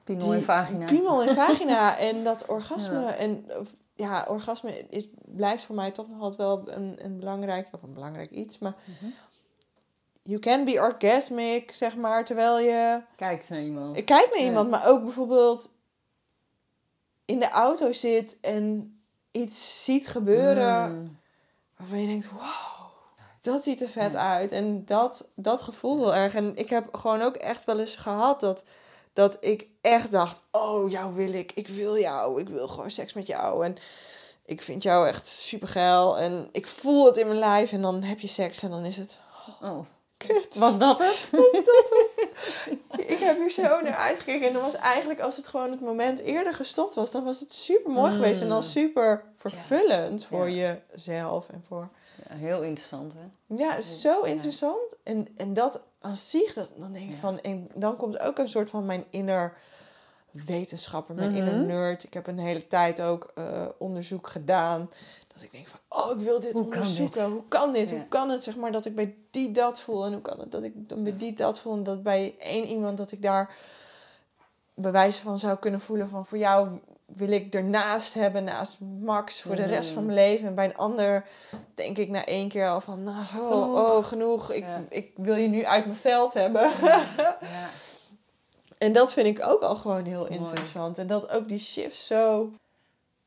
[0.04, 0.86] Piemel en vagina.
[0.86, 1.98] piemel en vagina.
[1.98, 3.00] en dat orgasme.
[3.00, 3.14] Ja.
[3.14, 3.46] En
[3.94, 7.92] ja, orgasme is, blijft voor mij toch nog altijd wel een, een belangrijk, of een
[7.94, 8.58] belangrijk iets.
[8.58, 9.10] Maar Mhm.
[10.22, 13.02] you can be orgasmic, zeg maar, terwijl je...
[13.16, 13.96] Kijkt naar iemand.
[13.96, 14.44] Ik kijk naar Ja.
[14.44, 15.70] iemand, maar ook bijvoorbeeld
[17.24, 18.96] in de auto zit en
[19.30, 21.18] iets ziet gebeuren Mm.
[21.76, 22.90] waarvan je denkt, wow,
[23.40, 24.52] dat ziet er vet uit.
[24.52, 26.34] En dat, dat gevoel heel erg.
[26.34, 28.64] En ik heb gewoon ook echt wel eens gehad dat,
[29.12, 31.52] dat ik echt dacht, oh, jou wil ik.
[31.52, 32.40] Ik wil jou.
[32.40, 33.64] Ik wil gewoon seks met jou.
[33.64, 33.76] En
[34.44, 36.18] ik vind jou echt super geil.
[36.18, 37.72] En ik voel het in mijn lijf.
[37.72, 39.18] En dan heb je seks en dan is het,
[39.62, 39.78] Oh,
[40.26, 40.54] kut.
[40.64, 41.28] was dat het?
[43.06, 44.46] Ik heb hier zo naar uitgekeken.
[44.46, 47.52] En dan was eigenlijk, als het gewoon het moment eerder gestopt was, dan was het
[47.52, 48.42] super mooi geweest.
[48.42, 48.62] En dan Mm.
[48.62, 50.78] super vervullend voor Ja.
[50.90, 51.88] jezelf en voor
[52.28, 53.54] Ja, heel interessant, hè?
[53.56, 54.96] Ja, zo interessant.
[55.02, 58.48] En, en dat als zich, dat, dan denk ik van, en dan komt ook een
[58.48, 59.52] soort van mijn inner
[60.32, 61.66] wetenschapper, mijn inner Mhm.
[61.66, 62.04] nerd.
[62.04, 63.44] Ik heb een hele tijd ook eh,
[63.78, 64.90] onderzoek gedaan.
[65.34, 67.22] Dat ik denk van, oh, ik wil dit Hoe kan onderzoeken.
[67.24, 67.30] dit?
[67.32, 67.88] Hoe kan dit?
[67.88, 67.94] Ja.
[67.94, 70.04] Hoe kan het, zeg maar, dat ik bij die dat voel?
[70.04, 71.72] En hoe kan het dat ik dan bij die dat voel?
[71.74, 73.54] En dat bij één iemand dat ik daar
[74.74, 76.68] bewijzen van zou kunnen voelen van, voor jou
[77.06, 80.14] wil ik ernaast hebben, naast Max, voor de rest van Mhm.
[80.14, 80.46] mijn leven.
[80.48, 81.26] En bij een ander
[81.74, 83.76] denk ik na één keer al van, nou, oh, Genoeg.
[83.96, 84.52] oh, genoeg.
[84.52, 84.82] Ik, Ja.
[84.88, 86.70] ik wil je nu uit mijn veld hebben.
[86.82, 87.04] Ja.
[88.82, 90.32] en dat vind ik ook al gewoon heel Mooi.
[90.32, 90.98] interessant.
[90.98, 92.52] En dat ook die shifts zo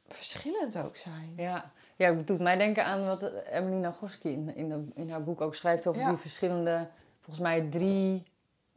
[0.08, 1.34] verschillend ook zijn.
[1.38, 1.72] Ja.
[1.96, 5.42] ja, het doet mij denken aan wat Emily Nagoski in, in, de- in haar boek
[5.42, 6.10] ook schrijft over Ja.
[6.10, 6.88] die verschillende,
[7.22, 8.24] volgens mij drie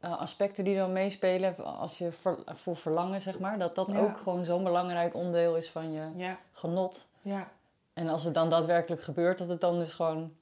[0.01, 3.59] eh, aspecten die dan meespelen als je ver- voor verlangen, zeg maar.
[3.59, 3.99] Dat dat Ja.
[4.01, 7.07] ook gewoon zo'n belangrijk onderdeel is van je Ja, genot.
[7.20, 7.49] ja.
[7.95, 10.33] En als het dan daadwerkelijk gebeurt, dat het dan dus gewoon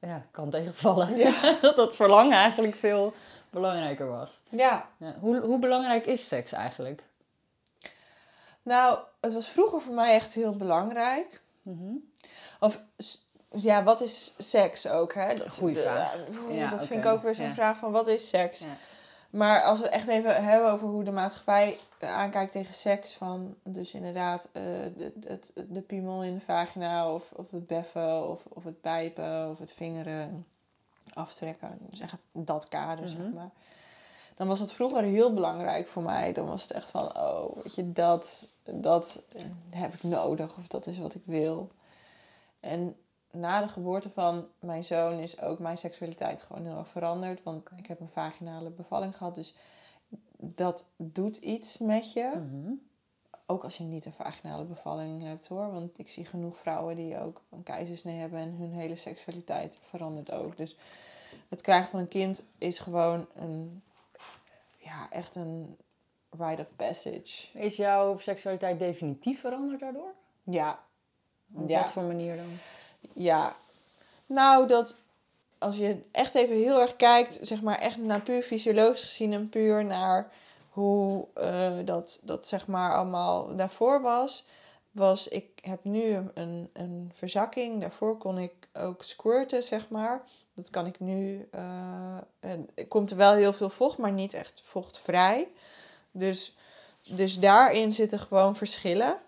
[0.00, 1.16] ja, kan tegenvallen.
[1.16, 1.32] Ja.
[1.62, 3.12] dat dat verlangen eigenlijk veel
[3.50, 4.40] belangrijker was.
[4.48, 4.88] ja.
[4.96, 5.14] Ja.
[5.20, 7.02] Hoe, hoe belangrijk is seks eigenlijk?
[8.62, 11.40] Nou, het was vroeger voor mij echt heel belangrijk.
[11.62, 11.92] Mhm.
[12.60, 15.14] Of s- ja, wat is seks ook?
[15.14, 15.34] Hè?
[15.34, 16.16] Dat, Goeie de- vraag.
[16.46, 17.52] oeh, Ja, dat vind ik ook weer zo'n Ja.
[17.52, 18.64] vraag van wat is seks?
[19.30, 23.94] Maar als we echt even hebben over hoe de maatschappij aankijkt tegen seks, van dus
[23.94, 24.62] inderdaad eh,
[24.96, 29.50] de, het, de piemel in de vagina of, of het beffen of, of het pijpen
[29.50, 30.46] of het vingeren
[31.14, 33.32] aftrekken, zeg het, dat kader zeg Mhm.
[33.34, 33.50] maar.
[34.34, 36.32] Dan was het vroeger heel belangrijk voor mij.
[36.32, 39.22] Dan was het echt van, oh, weet je, dat, dat
[39.70, 41.70] heb ik nodig of dat is wat ik wil.
[42.60, 42.96] En
[43.30, 47.42] na de geboorte van mijn zoon is ook mijn seksualiteit gewoon heel erg veranderd.
[47.42, 49.34] Want ik heb een vaginale bevalling gehad.
[49.34, 49.54] Dus
[50.36, 52.32] dat doet iets met je.
[52.34, 52.72] Mhm.
[53.50, 55.72] Ook als je niet een vaginale bevalling hebt hoor.
[55.72, 58.38] Want ik zie genoeg vrouwen die ook een keizersnee hebben.
[58.38, 60.56] En hun hele seksualiteit verandert ook.
[60.56, 60.76] Dus
[61.48, 63.82] het krijgen van een kind is gewoon een...
[64.78, 65.76] Ja, echt een
[66.30, 67.58] rite of passage.
[67.58, 70.14] Is jouw seksualiteit definitief veranderd daardoor?
[70.42, 70.84] Ja,
[71.54, 71.80] Op Ja.
[71.82, 72.58] wat voor manier dan?
[73.12, 73.56] Ja,
[74.26, 74.96] nou dat
[75.58, 79.48] als je echt even heel erg kijkt, zeg maar echt naar puur fysiologisch gezien en
[79.48, 80.32] puur naar
[80.70, 84.44] hoe eh, dat, dat zeg maar allemaal daarvoor was,
[84.90, 87.80] was ik heb nu een- een, verzakking.
[87.80, 90.22] Daarvoor kon ik ook squirten, zeg maar.
[90.54, 91.48] Dat kan ik nu.
[91.50, 95.48] eh, en er komt er wel heel veel vocht, maar niet echt vochtvrij.
[96.10, 96.56] Dus,
[97.04, 99.18] dus daarin zitten gewoon verschillen.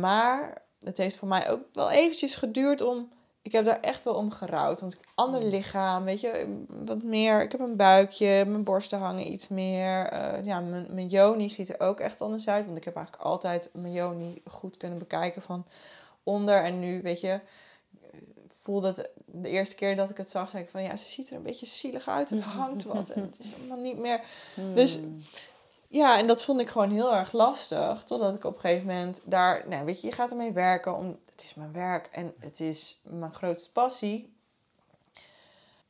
[0.00, 3.10] Maar het heeft voor mij ook wel eventjes geduurd om...
[3.46, 4.80] Ik heb daar echt wel om gerouwd.
[4.80, 7.42] Want ik ander lichaam, weet je, wat meer.
[7.42, 10.06] Ik heb een buikje, mijn borsten hangen iets meer.
[10.06, 12.64] eh, ja, mijn, mijn joni ziet er ook echt anders uit.
[12.64, 15.66] Want ik heb eigenlijk altijd mijn joni goed kunnen bekijken van
[16.22, 16.62] onder.
[16.64, 17.40] En nu, weet je,
[18.62, 21.30] voelde het de eerste keer dat ik het zag, zei ik van ja, ze ziet
[21.30, 22.30] er een beetje zielig uit.
[22.30, 24.20] Het hangt wat en het is allemaal niet meer.
[24.74, 25.22] Dus Hmm.
[25.96, 28.02] Ja, en dat vond ik gewoon heel erg lastig.
[28.04, 30.96] Totdat ik op een gegeven moment daar, nou weet je, je gaat ermee werken.
[30.96, 34.34] Om, het is mijn werk en het is mijn grootste passie.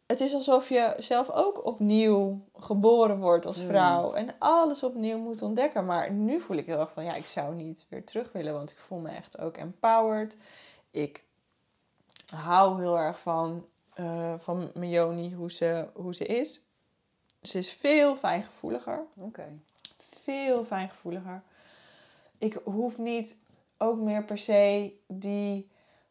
[0.06, 3.68] Het is alsof je zelf ook opnieuw geboren wordt als Mm.
[3.68, 4.12] vrouw.
[4.12, 5.84] En alles opnieuw moet ontdekken.
[5.84, 8.52] Maar nu voel ik heel erg van, ja, ik zou niet weer terug willen.
[8.52, 10.36] Want ik voel me echt ook empowered.
[10.90, 11.24] Ik
[12.26, 16.60] hou heel erg van, eh, van mijn Joni, hoe ze, hoe ze is.
[17.42, 19.58] Ze is veel fijngevoeliger Oké.
[20.26, 21.42] Veel fijngevoeliger.
[22.38, 23.36] Ik hoef niet
[23.78, 25.68] ook meer per se die.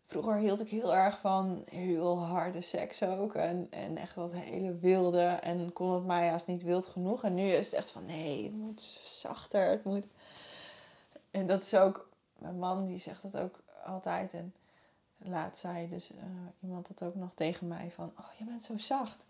[0.08, 3.36] Vroeger hield ik heel erg van heel harde seks ook.
[3.36, 5.24] En, en echt dat hele wilde.
[5.24, 7.24] En kon het mij juist niet wild genoeg.
[7.24, 9.70] En nu is het echt van nee, het moet zachter.
[9.70, 10.06] Het moet...
[11.32, 12.10] En dat is ook.
[12.38, 14.34] Mijn man die zegt dat ook altijd.
[14.34, 14.54] En
[15.18, 16.18] laat zei dus uh,
[16.60, 18.12] iemand dat ook nog tegen mij van...
[18.20, 19.26] Oh, je bent zo zacht.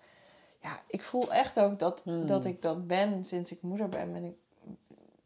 [0.61, 2.25] Ja, ik voel echt ook dat, Hmm.
[2.25, 4.13] dat ik dat ben sinds ik moeder ben.
[4.13, 4.35] ben ik,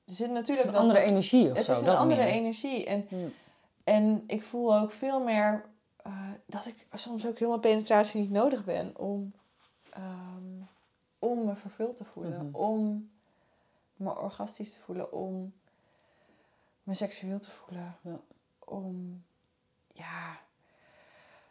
[0.09, 1.71] er zit natuurlijk Een dat, andere dat- energie of Het zo.
[1.71, 2.31] is een andere meer.
[2.33, 2.85] energie.
[2.85, 3.33] En, Hmm.
[3.83, 5.65] en ik voel ook veel meer
[6.03, 6.13] eh,
[6.45, 9.33] dat ik soms ook helemaal penetratie niet nodig ben om,
[9.89, 10.61] ehm,
[11.19, 12.45] om me vervuld te voelen.
[12.45, 12.55] Mhm.
[12.55, 13.09] Om
[13.95, 15.13] me orgastisch te voelen.
[15.13, 15.53] Om
[16.83, 17.97] me seksueel te voelen.
[18.01, 18.19] Ja.
[18.59, 19.23] Om,
[19.91, 20.37] ja,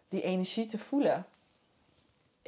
[0.08, 1.26] die energie te voelen.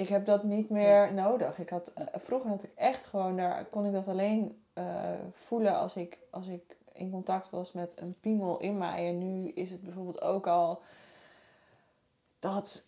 [0.01, 1.59] Ik heb dat niet meer nodig.
[1.59, 5.77] Ik had, eh, vroeger had ik echt gewoon daar, kon ik dat alleen eh, voelen
[5.77, 9.09] als ik, als ik in contact was met een piemel in mij.
[9.09, 10.83] En nu is het bijvoorbeeld ook al
[12.39, 12.85] dat,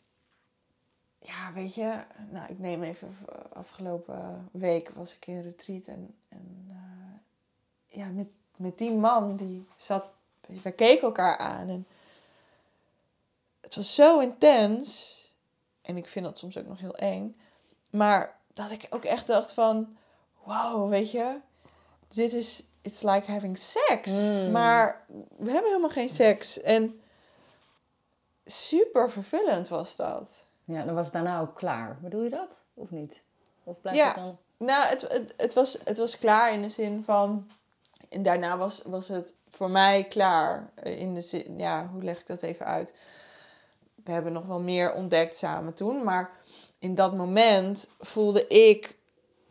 [1.19, 5.87] ja, weet je, nou, ik neem even v- afgelopen week was ik in een retreat
[5.87, 10.05] en, en eh, ja, met, met die man die zat,
[10.63, 11.87] we keken elkaar aan en
[13.61, 15.21] het was zo intens
[15.83, 17.37] en ik vind dat soms ook nog heel eng,
[17.91, 19.97] maar dat ik ook echt dacht van,
[20.45, 21.41] wow, weet je,
[22.09, 24.51] dit is, it's like having sex, Mm.
[24.51, 25.05] maar
[25.37, 27.01] we hebben helemaal geen seks en
[28.45, 30.47] super vervullend was dat.
[30.65, 31.99] Ja, dan was het daarna ook klaar.
[32.01, 32.61] Bedoel je dat?
[32.75, 33.23] Of niet?
[33.65, 34.07] Of blijft Ja.
[34.07, 34.39] het dan...
[34.57, 37.51] Nou, het, het, het, was, het was klaar in de zin van.
[38.09, 40.71] En daarna was, was het voor mij klaar.
[40.83, 42.95] In de zin, ja, hoe leg ik dat even uit?
[44.05, 46.05] We hebben nog wel meer ontdekt samen toen.
[46.05, 46.31] Maar
[46.79, 48.97] in dat moment voelde ik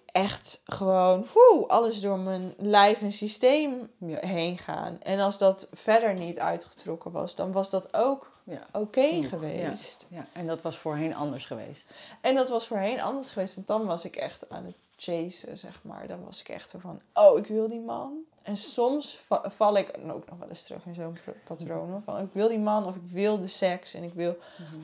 [0.05, 4.97] echt gewoon woe, alles door mijn lijf en systeem heen gaan.
[5.01, 8.67] En als dat verder niet uitgetrokken was, dan was dat ook Ja.
[8.71, 10.05] oké geweest.
[10.09, 10.25] ja.
[10.33, 11.89] En dat was voorheen anders geweest.
[12.21, 15.79] En dat was voorheen anders geweest, want dan was ik echt aan het chasen, zeg
[15.83, 16.07] maar.
[16.07, 18.17] Dan was ik echt zo van, oh, ik wil die man.
[18.41, 22.01] En soms va- val ik ook nog wel eens terug in zo'n patroon.
[22.05, 24.37] Van, ik wil die man of ik wil de seks en ik wil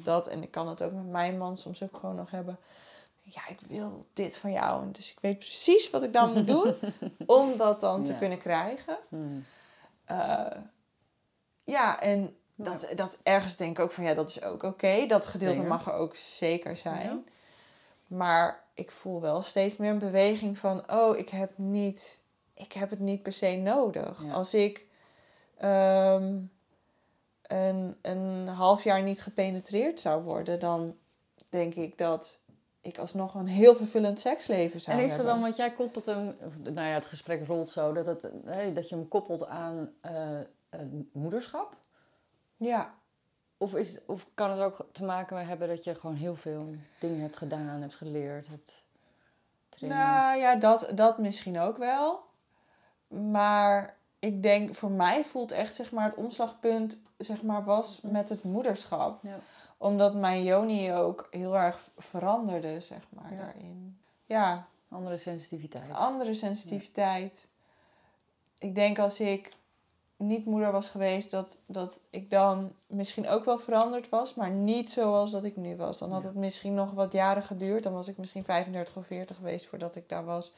[0.03, 0.27] dat.
[0.27, 2.57] En ik kan het ook met mijn man soms ook gewoon nog hebben.
[3.21, 4.81] Ja, ik wil dit van jou.
[4.83, 6.75] En dus ik weet precies wat ik dan moet doen
[7.25, 8.17] om dat dan te Ja.
[8.17, 8.97] kunnen krijgen.
[9.09, 9.45] Hmm.
[10.05, 10.45] Eh,
[11.63, 15.05] ja, en dat, dat ergens denk ik ook van ja, dat is ook oké.
[15.05, 15.69] Dat gedeelte Zeker.
[15.69, 17.01] mag er ook zeker zijn.
[17.07, 17.19] Ja.
[18.07, 22.21] Maar ik voel wel steeds meer een beweging van oh, ik heb, niet,
[22.57, 24.23] ik heb het niet per se nodig.
[24.23, 24.33] Ja.
[24.33, 24.85] Als ik
[25.57, 26.39] ehm,
[27.41, 30.95] een, een half jaar niet gepenetreerd zou worden, dan
[31.49, 32.39] denk ik dat
[32.81, 35.33] ik alsnog een heel vervullend seksleven zou En is er hebben.
[35.33, 38.73] dan, want jij koppelt hem, of, nou ja, het gesprek rolt zo, dat, het, hè,
[38.73, 40.39] dat je hem koppelt aan eh,
[41.11, 41.75] moederschap?
[42.57, 42.95] Ja.
[43.57, 47.19] Of, is, of kan het ook te maken hebben dat je gewoon heel veel dingen
[47.19, 48.83] hebt gedaan, hebt geleerd, hebt
[49.69, 49.97] trainen?
[49.97, 52.26] Nou ja, dat, dat misschien ook wel.
[53.07, 58.29] Maar ik denk, voor mij voelt echt zeg maar, het omslagpunt zeg maar, was met
[58.29, 59.23] het moederschap.
[59.23, 59.39] Ja.
[59.77, 63.37] Omdat mijn Joni ook heel erg veranderde, zeg maar, Ja.
[63.37, 63.99] daarin.
[64.25, 65.93] Ja, Andere sensitiviteit.
[65.93, 67.47] andere sensitiviteit.
[68.57, 69.51] Ik denk als ik
[70.17, 74.91] niet moeder was geweest, dat, dat ik dan misschien ook wel veranderd was, maar niet
[74.91, 75.97] zoals dat ik nu was.
[75.97, 77.83] Dan had het misschien nog wat jaren geduurd.
[77.83, 80.53] Dan was ik misschien 35 of 40 geweest voordat ik daar was.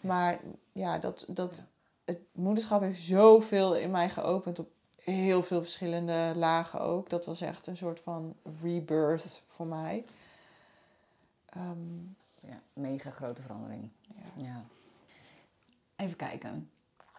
[0.00, 0.40] Maar
[0.72, 1.62] ja, dat, dat,
[2.04, 4.68] het moederschap heeft zoveel in mij geopend op
[5.04, 7.10] heel veel verschillende lagen ook.
[7.10, 10.04] Dat was echt een soort van rebirth voor mij.
[11.46, 11.96] Ehm,
[12.40, 13.90] Ja, mega grote verandering.
[14.04, 14.44] ja.
[14.44, 14.64] Ja.
[15.96, 16.70] Even kijken.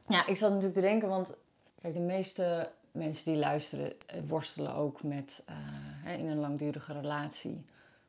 [0.07, 1.33] Ja, ik zat natuurlijk te denken, want
[1.81, 5.43] kijk, de meeste mensen die luisteren eh, worstelen ook met
[6.03, 7.65] eh, in een langdurige relatie.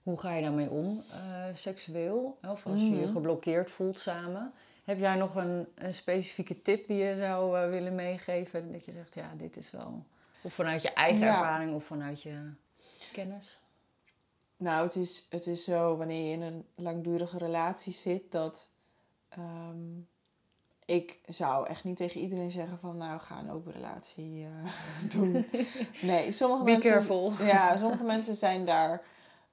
[0.08, 2.38] Hoe ga je daarmee om, eh, seksueel?
[2.48, 3.12] Of als je je Mhm.
[3.12, 4.52] geblokkeerd voelt samen.
[4.84, 8.72] Heb jij nog een, een specifieke tip die je zou eh, willen meegeven?
[8.72, 10.04] Dat je zegt, ja, dit is wel...
[10.42, 11.38] Of vanuit je eigen Ja.
[11.38, 12.38] ervaring of vanuit je
[13.12, 13.60] kennis?
[14.56, 18.68] Nou, het is, het is zo wanneer je in een langdurige relatie zit dat
[19.28, 19.98] ehm,
[20.84, 25.46] ik zou echt niet tegen iedereen zeggen van nou ga een open relatie eh, doen.
[26.00, 26.90] Nee, sommige Be mensen.
[26.90, 27.32] careful.
[27.44, 29.02] Ja, sommige mensen zijn daar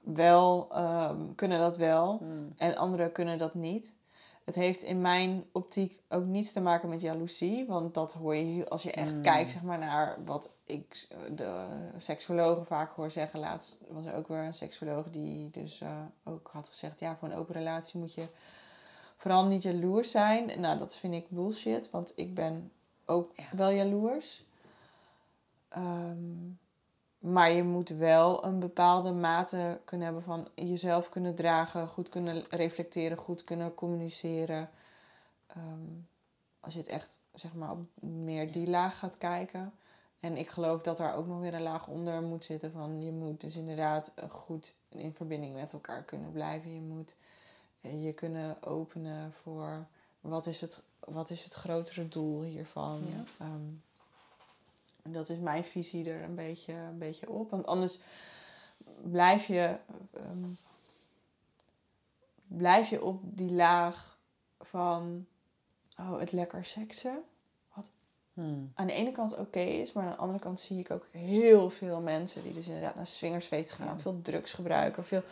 [0.06, 2.54] wel, ehm, kunnen dat wel Hmm.
[2.58, 3.96] en anderen kunnen dat niet.
[4.46, 7.66] Het heeft in mijn optiek ook niets te maken met jaloezie.
[7.68, 9.22] Want dat hoor je als je echt Mm.
[9.24, 11.66] kijkt zeg maar, naar wat ik de
[11.98, 13.40] seksologen vaak hoor zeggen.
[13.40, 15.90] Laatst was er ook weer een seksoloog die dus eh,
[16.24, 17.00] ook had gezegd...
[17.00, 18.28] ja, voor een open relatie moet je
[19.18, 20.60] vooral niet jaloers zijn.
[20.62, 22.72] Nou, dat vind ik bullshit, want ik ben
[23.06, 23.44] ook Ja.
[23.56, 24.44] wel jaloers.
[25.70, 26.18] Ehm,
[27.32, 32.46] maar je moet wel een bepaalde mate kunnen hebben van jezelf kunnen dragen, goed kunnen
[32.50, 34.70] reflecteren, goed kunnen communiceren.
[35.48, 35.92] Ehm,
[36.60, 39.74] als je het echt zeg maar op meer die laag gaat kijken.
[40.20, 43.12] En ik geloof dat daar ook nog weer een laag onder moet zitten van je
[43.12, 46.74] moet dus inderdaad goed in verbinding met elkaar kunnen blijven.
[46.74, 47.16] Je moet
[47.80, 49.86] je kunnen openen voor
[50.22, 53.04] wat is het, wat is het grotere doel hiervan.
[53.04, 53.46] Ja.
[53.46, 53.62] Ehm,
[55.12, 57.50] dat is mijn visie er een beetje, een beetje op.
[57.52, 58.00] Want anders
[59.04, 59.78] blijf je,
[60.14, 60.50] ehm,
[62.48, 64.18] blijf je op die laag
[64.60, 65.26] van
[66.00, 67.24] oh, het lekker seksen.
[67.74, 67.92] Wat
[68.34, 68.72] hmm.
[68.76, 71.70] aan de ene kant oké is, maar aan de andere kant zie ik ook heel
[71.70, 75.24] veel mensen die dus inderdaad naar swingersfeest gaan, veel drugs gebruiken, veel.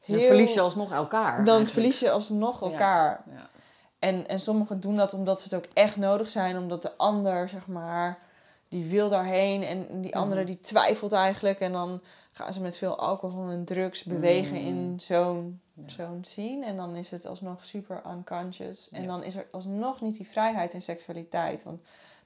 [0.00, 0.18] Heel...
[0.18, 1.44] Dan verlies je alsnog elkaar.
[1.44, 3.24] Dan verlies je alsnog elkaar.
[3.30, 3.50] Ja.
[3.98, 7.48] En, en sommigen doen dat omdat ze het ook echt nodig zijn, omdat de ander,
[7.48, 8.18] zeg maar,
[8.72, 10.50] die wil daarheen en die andere mhm.
[10.50, 11.60] die twijfelt eigenlijk.
[11.60, 12.00] En dan
[12.30, 14.98] gaan ze met veel alcohol en drugs bewegen in mm.
[14.98, 16.66] zo'n zo'n scene.
[16.66, 18.88] En dan is het alsnog super unconscious.
[18.90, 21.62] En dan is er alsnog niet die vrijheid in seksualiteit.
[21.62, 21.80] Want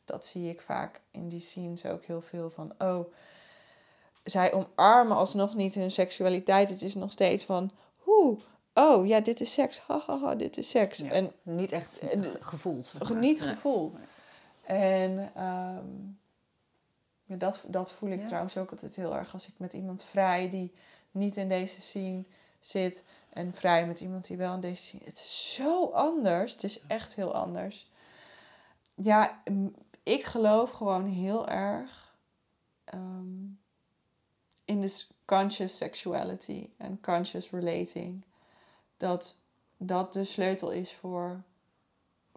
[0.04, 2.72] dat zie ik vaak in die scenes ook heel veel van...
[2.78, 3.12] Oh,
[4.24, 6.70] zij omarmen alsnog niet hun seksualiteit.
[6.70, 7.70] Het is nog steeds van...
[7.96, 8.38] Hoe?
[8.74, 9.78] Oh, ja, dit is seks.
[9.78, 11.02] Hahaha, ha, ha, dit is seks.
[11.02, 12.02] en, niet echt
[12.40, 12.92] gevoeld.
[13.14, 13.98] Niet gevoeld.
[14.62, 15.30] En...
[15.34, 15.84] Ehm,
[17.26, 20.72] dat, dat voel ik trouwens ook altijd heel erg als ik met iemand vrij die
[21.10, 22.24] niet in deze scene
[22.60, 25.04] zit en vrij met iemand die wel in deze scene.
[25.04, 26.52] Het is zo anders.
[26.52, 27.90] Het is echt heel anders.
[28.94, 29.42] Ja,
[30.02, 32.16] ik geloof gewoon heel erg
[32.84, 33.44] ehm,
[34.64, 38.24] in de conscious sexuality en conscious relating.
[38.96, 39.36] Dat
[39.76, 41.42] dat de sleutel is voor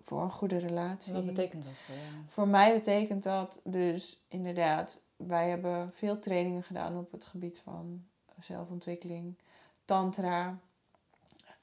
[0.01, 1.13] voor een goede relatie.
[1.13, 2.07] Wat betekent dat voor jou?
[2.27, 8.05] Voor mij betekent dat dus inderdaad, wij hebben veel trainingen gedaan op het gebied van
[8.39, 9.37] zelfontwikkeling,
[9.85, 10.59] tantra,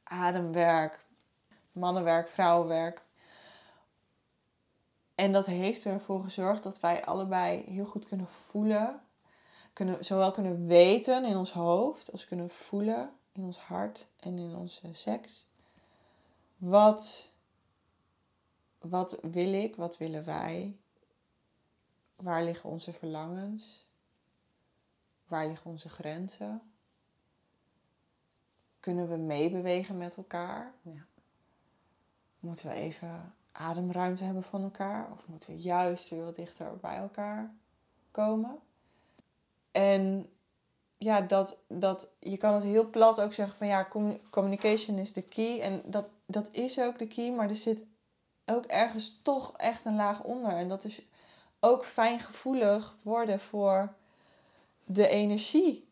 [0.02, 1.04] ademwerk,
[1.72, 3.04] mannenwerk, vrouwenwerk.
[5.14, 9.00] En dat heeft ervoor gezorgd dat wij allebei heel goed kunnen voelen.
[9.72, 14.54] Kunnen, zowel kunnen weten in ons hoofd als kunnen voelen in ons hart en in
[14.54, 15.46] onze seks.
[16.56, 17.30] Wat
[18.88, 19.76] wat wil ik?
[19.76, 20.76] Wat willen wij?
[22.16, 23.86] Waar liggen onze verlangens?
[25.26, 26.62] Waar liggen onze grenzen?
[28.80, 30.74] Kunnen we meebewegen met elkaar?
[30.82, 31.06] Ja.
[32.40, 35.12] Moeten we even ademruimte hebben van elkaar?
[35.12, 37.54] Of moeten we juist weer wat dichter bij elkaar
[38.10, 38.58] komen?
[39.72, 40.30] En
[40.98, 43.88] ja, dat, dat, je kan het heel plat ook zeggen van ja,
[44.30, 45.60] communication is de key.
[45.60, 47.84] En dat, dat is ook de key, maar er zit
[48.46, 50.50] ook ergens toch echt een laag onder.
[50.50, 51.00] En dat is
[51.60, 53.94] ook fijngevoelig worden voor
[54.84, 55.84] de energie.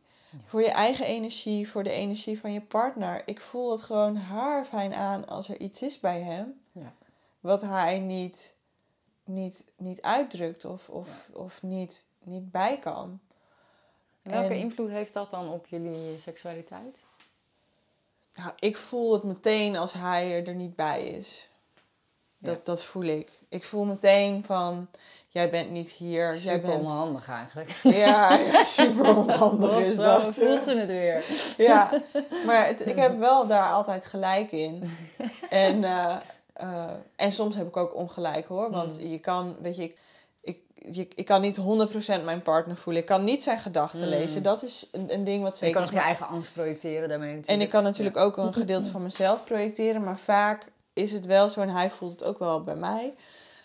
[0.45, 3.23] Voor je eigen energie, voor de energie van je partner.
[3.27, 6.61] Ik voel het gewoon haar fijn aan als er iets is bij hem.
[6.73, 6.93] Ja.
[7.41, 8.57] Wat hij niet,
[9.25, 13.21] niet, niet uitdrukt of, of, of niet, niet bij kan.
[14.23, 17.03] Welke invloed heeft dat dan op jullie seksualiteit?
[18.35, 21.49] Nou, ik voel het meteen als hij er niet bij is.
[22.45, 23.29] Dat, dat voel ik.
[23.49, 24.89] Ik voel meteen van,
[25.29, 26.35] jij bent niet hier.
[26.35, 26.81] Super jij bent...
[26.81, 27.71] onhandig eigenlijk.
[27.83, 30.23] Ja, super onhandig is dat.
[30.23, 31.25] voelt ze het weer.
[31.67, 32.03] Ja,
[32.47, 34.83] maar het, ik heb wel daar altijd gelijk in.
[35.51, 36.17] En, uh,
[36.63, 36.85] uh,
[37.17, 38.71] en soms heb ik ook ongelijk hoor.
[38.71, 39.07] Want mm.
[39.07, 39.97] je kan, weet je, ik,
[40.41, 43.03] ik, je, ik kan niet 100% mijn partner voelen.
[43.03, 44.09] Ik kan niet zijn gedachten mm.
[44.09, 44.43] lezen.
[44.43, 45.69] Dat is een, een ding wat zeker...
[45.69, 47.61] Je kan ook je eigen angst projecteren daarmee natuurlijk.
[47.61, 50.03] En ik kan natuurlijk ook een gedeelte van mezelf projecteren.
[50.03, 53.15] Maar vaak is het wel zo, en hij voelt het ook wel bij mij,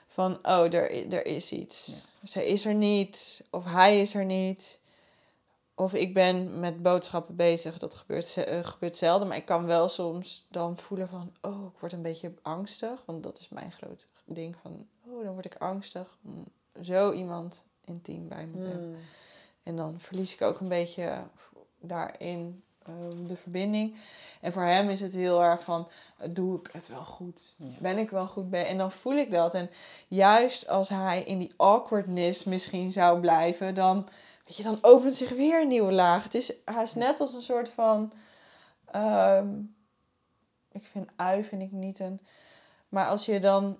[0.08, 2.08] van oh, er, er is iets.
[2.24, 4.80] Zij is er niet, of hij is er niet.
[5.76, 7.78] Of ik ben met boodschappen bezig.
[7.78, 9.28] Dat gebeurt, uh, gebeurt zelden.
[9.28, 11.34] Maar ik kan wel soms dan voelen van...
[11.42, 13.04] Oh, ik word een beetje angstig.
[13.06, 14.88] Want dat is mijn groot ding van...
[15.06, 16.46] Oh, dan word ik angstig om
[16.82, 18.88] zo iemand intiem bij me te hebben.
[18.88, 19.04] Hmm.
[19.64, 21.24] En dan verlies ik ook een beetje
[21.80, 23.96] daarin Ehm, de verbinding.
[24.42, 25.88] En voor hem is het heel erg van,
[26.30, 27.54] doe ik het wel goed?
[27.58, 28.68] Ben ik wel goed bij?
[28.68, 29.54] En dan voel ik dat.
[29.54, 29.70] En
[30.08, 34.08] juist als hij in die awkwardness misschien zou blijven, dan,
[34.46, 36.24] weet je, dan opent zich weer een nieuwe laag.
[36.24, 38.12] Het is haast net als een soort van,
[38.86, 39.48] ehm,
[40.72, 42.20] ik vind ui vind ik niet een,
[42.90, 43.78] maar als je dan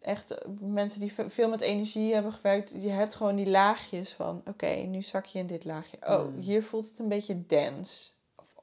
[0.00, 4.66] echt mensen die veel met energie hebben gewerkt, je hebt gewoon die laagjes van, oké,
[4.66, 5.96] nu zak je in dit laagje.
[6.08, 6.38] Oh, mm.
[6.38, 8.10] hier voelt het een beetje dense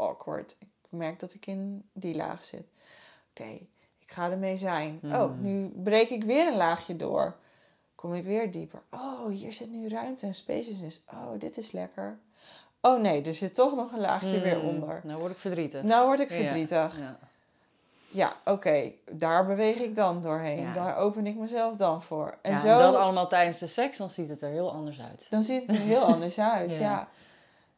[0.07, 0.55] awkward.
[0.59, 2.65] Ik merk dat ik in die laag zit.
[3.29, 3.49] Oké,
[3.99, 4.99] ik ga ermee zijn.
[5.03, 5.41] Oh, hmm.
[5.41, 7.35] nu breek ik weer een laagje door.
[7.95, 8.81] kom ik weer dieper.
[8.89, 11.03] Oh, hier zit nu ruimte en spaciousness.
[11.11, 12.17] Oh, dit is lekker.
[12.81, 15.01] Oh nee, er zit toch nog een laagje weer Hmm, onder.
[15.03, 15.83] Nou word ik verdrietig.
[15.83, 16.99] Nou word ik verdrietig.
[16.99, 17.19] Ja.
[18.13, 20.61] Ja, oké, daar beweeg ik dan doorheen.
[20.61, 20.73] Ja.
[20.73, 22.37] Daar open ik mezelf dan voor.
[22.41, 25.27] En zo, en dat allemaal tijdens de seks, dan ziet het er heel anders uit.
[25.29, 26.77] dan ziet het er heel anders uit.
[26.83, 27.07] Ja.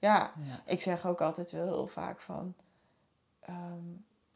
[0.05, 0.33] Ja.
[0.65, 2.53] ik zeg ook altijd wel heel vaak van...
[3.41, 3.83] ehm,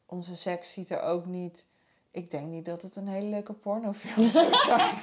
[0.06, 1.66] onze seks ziet er ook niet...
[2.12, 4.96] Ik denk niet dat het een hele leuke pornofilm zou zijn.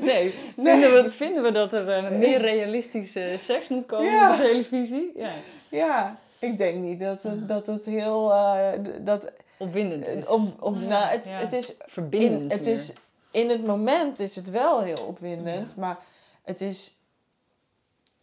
[0.00, 4.30] Nee, vinden we, vinden we dat er eh, meer realistische seks moet komen Ja.
[4.32, 5.12] op de televisie?
[5.16, 5.32] Ja,
[5.68, 8.32] ja, ik denk niet dat het, dat het heel...
[8.32, 10.26] eh, dat, opwindend is.
[10.26, 12.74] op, op, Ja, nou, het, het is Verbindend in, het meer.
[12.74, 12.92] is,
[13.30, 15.98] in het moment is het wel heel opwindend, maar
[16.42, 16.98] het is,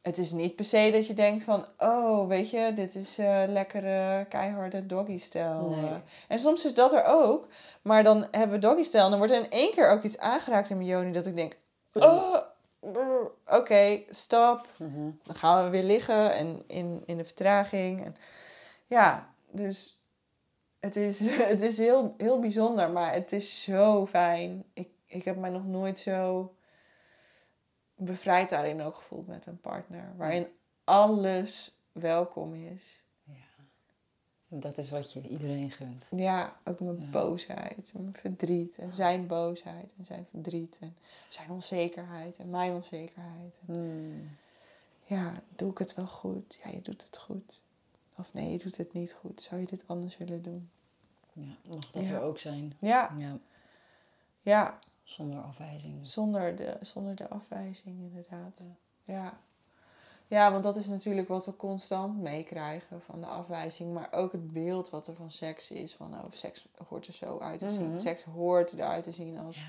[0.02, 3.44] het is niet per se dat je denkt van, oh, weet je, dit is eh
[3.48, 5.70] lekkere, keiharde doggy-stijl.
[5.70, 5.86] Nee.
[5.86, 5.96] eh.
[6.28, 7.48] En soms is dat er ook,
[7.82, 10.70] maar dan hebben we doggy-stijl en dan wordt er in één keer ook iets aangeraakt
[10.70, 11.58] in mijn joni dat ik denk,
[11.94, 12.38] oh,
[12.80, 14.68] brr, oké, stop.
[14.78, 15.10] Mhm.
[15.24, 18.06] Dan gaan we weer liggen en in, in de vertraging.
[18.06, 18.16] En,
[18.88, 20.00] ja, dus
[20.80, 21.20] het is,
[21.54, 24.64] het is heel, heel bijzonder, maar het is zo fijn.
[24.74, 26.54] Ik, ik heb mij nog nooit zo
[28.06, 30.14] bevrijd daarin ook gevoeld met een partner.
[30.18, 30.48] Waarin
[30.84, 33.00] alles welkom is.
[34.54, 36.08] Dat is wat je iedereen gunt.
[36.16, 37.10] Ja, ook mijn Ja.
[37.10, 38.78] boosheid en mijn verdriet.
[38.78, 40.78] En zijn boosheid en zijn verdriet.
[40.82, 40.98] En
[41.30, 43.60] zijn onzekerheid en mijn onzekerheid.
[43.68, 44.38] En Hmm.
[45.06, 46.60] ja, doe ik het wel goed?
[46.64, 47.64] Ja, je doet het goed.
[48.18, 49.42] Of nee, je doet het niet goed.
[49.42, 50.70] Zou je dit anders willen doen?
[51.34, 52.14] Ja, mag dat Ja.
[52.14, 52.74] er ook zijn.
[52.80, 53.38] Ja, Ja,
[54.42, 54.80] ja
[55.12, 56.08] zonder afwijzing.
[56.08, 58.66] zonder, de, zonder de afwijzing inderdaad.
[59.04, 59.40] Ja.
[60.28, 63.94] ja, want dat is natuurlijk wat we constant meekrijgen van de afwijzing.
[63.94, 65.94] Maar ook het beeld wat er van seks is.
[65.94, 67.90] Van, oh, seks hoort er zo uit te zien.
[67.90, 68.00] Mhm.
[68.00, 69.58] Seks hoort eruit te zien als...
[69.58, 69.64] Ja.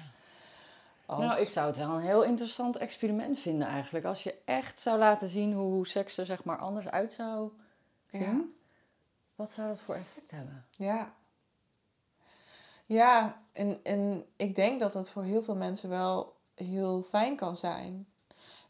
[1.06, 4.04] als Nou, ik zou het wel een heel interessant experiment vinden eigenlijk.
[4.04, 7.50] Als je echt zou laten zien hoe seks er zeg maar anders uit zou
[8.10, 8.22] zien.
[8.22, 8.44] Ja.
[9.34, 10.66] Wat zou dat voor effect hebben?
[10.76, 11.14] Ja.
[12.92, 17.56] Ja, en, en ik denk dat dat voor heel veel mensen wel heel fijn kan
[17.56, 18.06] zijn.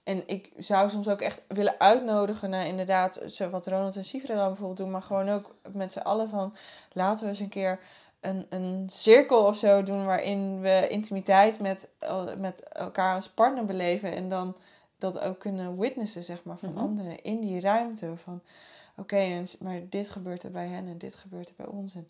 [0.02, 4.34] En ik zou soms ook echt willen uitnodigen naar inderdaad, zo wat Ronald en Sifra
[4.34, 6.54] dan bijvoorbeeld doen, maar gewoon ook met z'n allen van
[6.92, 7.80] laten we eens een keer
[8.20, 11.88] een, een cirkel of zo doen waarin we intimiteit met,
[12.38, 14.56] met elkaar als partner beleven en dan
[14.98, 16.78] dat ook kunnen witnessen, zeg maar, van Mhm.
[16.78, 18.42] anderen in die ruimte van
[18.96, 22.08] oké, maar dit gebeurt er bij hen en dit gebeurt er bij ons en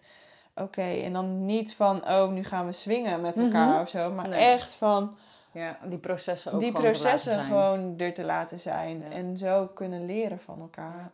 [0.55, 3.81] oké, en dan niet van oh, nu gaan we swingen met elkaar Mhm.
[3.81, 4.41] of zo, maar Nee.
[4.41, 5.17] echt van
[5.53, 8.99] Ja, die processen ook die gewoon processen gewoon er te laten zijn.
[9.01, 9.09] Ja.
[9.11, 11.11] En zo kunnen leren van elkaar.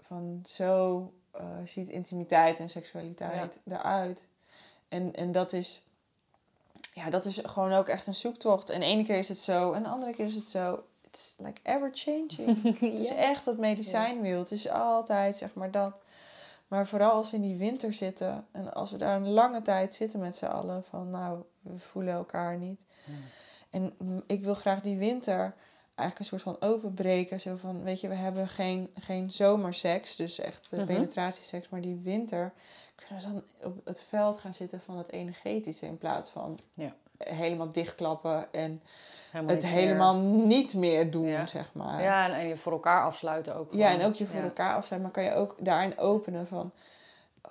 [0.00, 4.26] Van zo eh, ziet intimiteit en seksualiteit eruit.
[4.88, 5.82] En, en dat is...
[6.92, 8.70] Ja, dat is gewoon ook echt een zoektocht.
[8.70, 10.82] En de ene keer is het zo, en de andere keer is het zo.
[11.10, 12.62] It's like ever changing.
[12.90, 14.38] Het is echt dat medicijnwiel.
[14.38, 15.98] Het is altijd, zeg maar, dat.
[16.74, 18.46] Maar vooral als we in die winter zitten...
[18.52, 20.84] en als we daar een lange tijd zitten met z'n allen...
[20.84, 22.84] van nou, we voelen elkaar niet...
[23.70, 25.54] En mm, ik wil graag die winter
[25.94, 27.40] eigenlijk een soort van openbreken.
[27.40, 30.86] Zo van, weet je, we hebben geen, geen zomerseks, dus echt de Mhm.
[30.86, 31.68] penetratieseks.
[31.68, 32.52] Maar die winter
[32.94, 35.86] kunnen we dan op het veld gaan zitten van het energetische.
[35.86, 36.94] In plaats van Ja.
[37.18, 38.82] Helemaal dichtklappen en
[39.30, 41.46] Helemaal het meer- helemaal niet meer doen, Ja.
[41.46, 42.02] zeg maar.
[42.02, 43.72] Ja, en, en je voor elkaar afsluiten ook.
[43.72, 44.44] Ja, en ook je voor Ja.
[44.44, 46.72] elkaar afstaan, maar kan je ook daarin openen van,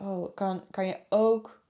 [0.02, 1.62] oh, kan, kan je ook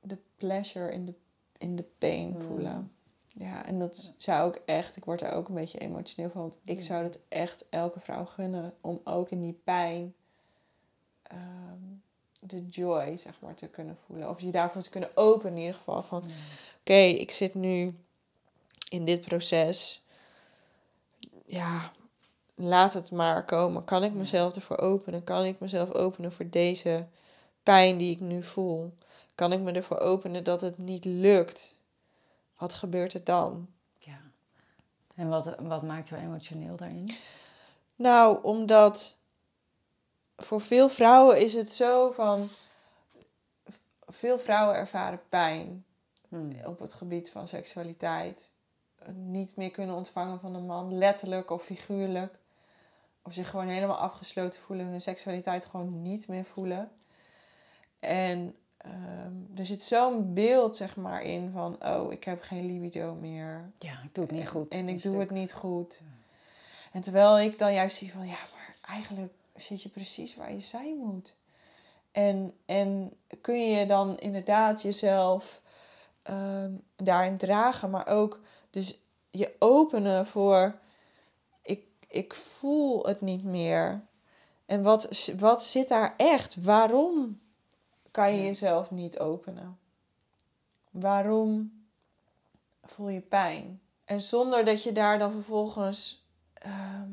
[0.00, 1.14] de pleasure in de,
[1.58, 2.40] in de pain Hmm.
[2.42, 2.92] voelen.
[3.26, 6.58] Ja, en dat zou ook echt, ik word er ook een beetje emotioneel van, want
[6.64, 10.14] ik zou het echt elke vrouw gunnen om ook in die pijn
[11.22, 11.38] ehm,
[12.40, 14.28] de joy, zeg maar, te kunnen voelen.
[14.28, 16.22] Of je daarvoor te kunnen openen in ieder geval van,
[16.80, 17.94] oké, ik zit nu
[18.88, 20.02] in dit proces.
[21.44, 21.92] Ja,
[22.54, 23.84] laat het maar komen.
[23.84, 25.24] Kan ik mezelf ervoor openen?
[25.24, 27.06] Kan ik mezelf openen voor deze
[27.62, 28.94] pijn die ik nu voel?
[29.34, 31.80] Kan ik me ervoor openen dat het niet lukt?
[32.58, 33.68] Wat gebeurt er dan?
[33.98, 34.20] Ja.
[35.14, 37.10] En wat, wat maakt jou emotioneel daarin?
[37.96, 39.16] Nou, omdat
[40.40, 42.50] voor veel vrouwen is het zo van.
[44.06, 45.84] Veel vrouwen ervaren pijn
[46.30, 46.52] Hmm.
[46.64, 48.52] op het gebied van seksualiteit.
[49.12, 52.38] Niet meer kunnen ontvangen van een man, letterlijk of figuurlijk.
[53.22, 56.90] Of zich gewoon helemaal afgesloten voelen, hun seksualiteit gewoon niet meer voelen.
[58.00, 63.14] En ehm, er zit zo'n beeld, zeg maar, in van: oh, ik heb geen libido
[63.14, 63.70] meer.
[63.78, 64.68] Ja, ik doe het niet goed.
[64.68, 65.28] En ik doe stuk.
[65.28, 66.00] het niet goed.
[66.92, 70.60] En terwijl ik dan juist zie van, ja, maar eigenlijk zit je precies waar je
[70.60, 71.34] zijn moet.
[72.12, 75.62] En, en kun je dan inderdaad jezelf
[76.22, 78.40] ehm, daarin dragen, maar ook
[78.70, 78.98] dus
[79.30, 80.78] je openen voor
[81.62, 84.00] ik, ik voel het niet meer.
[84.66, 86.62] En wat, wat zit daar echt?
[86.62, 87.40] Waarom
[88.10, 89.78] kan je jezelf niet openen?
[90.90, 91.72] Waarom
[92.84, 93.80] voel je pijn?
[94.04, 96.24] En zonder dat je daar dan vervolgens.
[96.54, 97.10] ehm,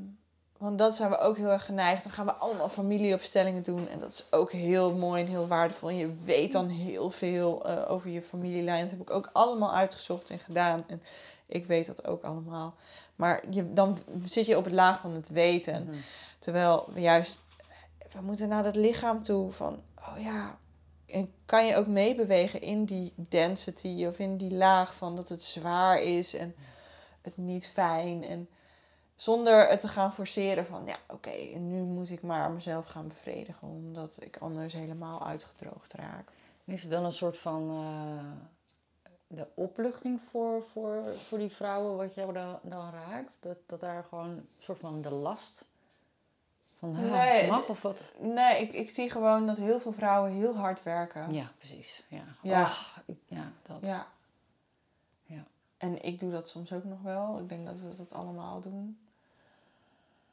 [0.58, 2.04] want dat zijn we ook heel erg geneigd.
[2.04, 3.88] Dan gaan we allemaal familieopstellingen doen.
[3.88, 5.90] En dat is ook heel mooi en heel waardevol.
[5.90, 8.82] En je weet dan heel veel eh, over je familielijn.
[8.82, 10.84] Dat heb ik ook allemaal uitgezocht en gedaan.
[10.88, 11.02] En
[11.46, 12.76] ik weet dat ook allemaal.
[13.16, 15.84] Maar je, dan zit je op het laag van het weten.
[15.84, 15.96] Mhm.
[16.40, 17.44] Terwijl we juist,
[18.12, 20.58] we moeten naar dat lichaam toe van, oh ja,
[21.06, 25.42] en kan je ook meebewegen in die density of in die laag van dat het
[25.42, 26.56] zwaar is en
[27.22, 28.24] het niet fijn.
[28.24, 28.50] En
[29.18, 33.68] zonder het te gaan forceren van, ja, oké, nu moet ik maar mezelf gaan bevredigen,
[33.68, 36.30] omdat ik anders helemaal uitgedroogd raak.
[36.66, 42.14] Is het dan een soort van eh, de opluchting voor, voor, voor die vrouwen wat
[42.14, 43.38] jou dan, dan raakt?
[43.40, 45.66] Dat, dat daar gewoon een soort van de last
[46.80, 48.04] van ah, Nee, mag of wat?
[48.20, 51.34] Nee, ik, ik zie gewoon dat heel veel vrouwen heel hard werken.
[51.34, 52.04] Ja, precies.
[52.08, 52.62] Ja, Ja.
[52.62, 53.78] Och, ik- ja dat.
[53.82, 54.08] Ja.
[55.26, 55.44] Ja.
[55.78, 57.40] En ik doe dat soms ook nog wel.
[57.40, 59.00] Ik denk dat we dat allemaal doen.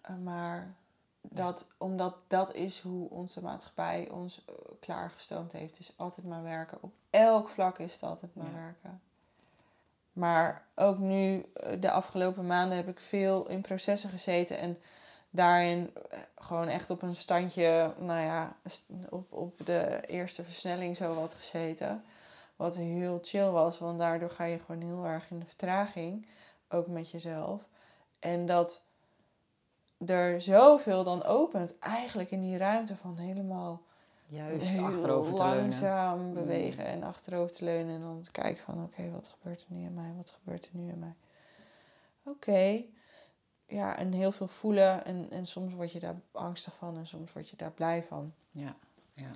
[0.05, 0.75] Eh, maar
[1.21, 5.77] dat, omdat dat is hoe onze maatschappij ons eh, klaargestoomd heeft.
[5.77, 6.79] Dus altijd maar werken.
[6.81, 8.53] Op elk vlak is het altijd maar Ja.
[8.53, 9.01] werken.
[10.13, 14.59] Maar ook nu, eh, de afgelopen maanden, heb ik veel in processen gezeten.
[14.59, 14.79] En
[15.31, 15.93] daarin
[16.39, 18.57] gewoon echt op een standje, nou ja,
[19.09, 22.05] op, op de eerste versnelling zo wat gezeten.
[22.57, 26.27] Wat heel chill was, want daardoor ga je gewoon heel erg in de vertraging.
[26.69, 27.61] Ook met jezelf.
[28.19, 28.84] En dat
[30.07, 33.83] er zoveel dan opent, eigenlijk in die ruimte van helemaal
[34.27, 37.95] Juist heel achterover te langzaam bewegen en achterover te leunen.
[37.95, 40.13] En dan te kijken van, oké, wat gebeurt er nu in mij?
[40.17, 41.15] Wat gebeurt er nu in mij?
[42.23, 42.85] Oké.
[43.67, 45.05] Ja, en heel veel voelen.
[45.05, 48.35] En, en soms word je daar angstig van en soms word je daar blij van.
[48.51, 48.77] Ja.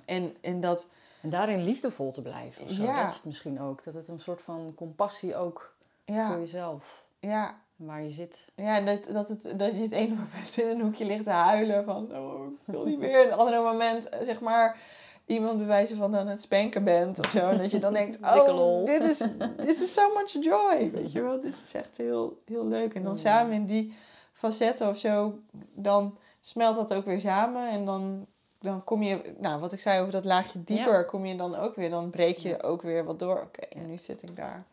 [0.05, 0.87] En, en dat,
[1.21, 2.63] En daarin liefdevol te blijven.
[2.63, 2.83] Of zo.
[2.83, 3.01] Ja.
[3.01, 3.83] Dat is het misschien ook.
[3.83, 7.05] Dat het een soort van compassie ook voor ja, jezelf.
[7.19, 8.45] ja, Waar je zit.
[8.55, 11.85] ja dat, dat, het, dat je het ene moment in een hoekje ligt te huilen
[11.85, 13.21] van, oh, ik wil niet meer.
[13.23, 14.77] En het andere moment, eh, zeg maar,
[15.25, 17.49] iemand bewijzen van aan het spanken bent of zo.
[17.49, 19.17] En dat je dan denkt, oh, dit is,
[19.65, 20.91] dit is so much joy.
[20.91, 22.93] Weet je wel, dit is echt heel, heel leuk.
[22.93, 23.17] En dan Mm.
[23.17, 23.93] samen in die
[24.31, 25.39] facetten of zo,
[25.73, 27.67] dan smelt dat ook weer samen.
[27.69, 28.25] En dan,
[28.59, 31.75] dan kom je, nou, wat ik zei over dat laagje dieper, kom je dan ook
[31.75, 33.41] weer, dan breek je ook weer wat door.
[33.41, 34.65] Oké, en nu zit ik daar.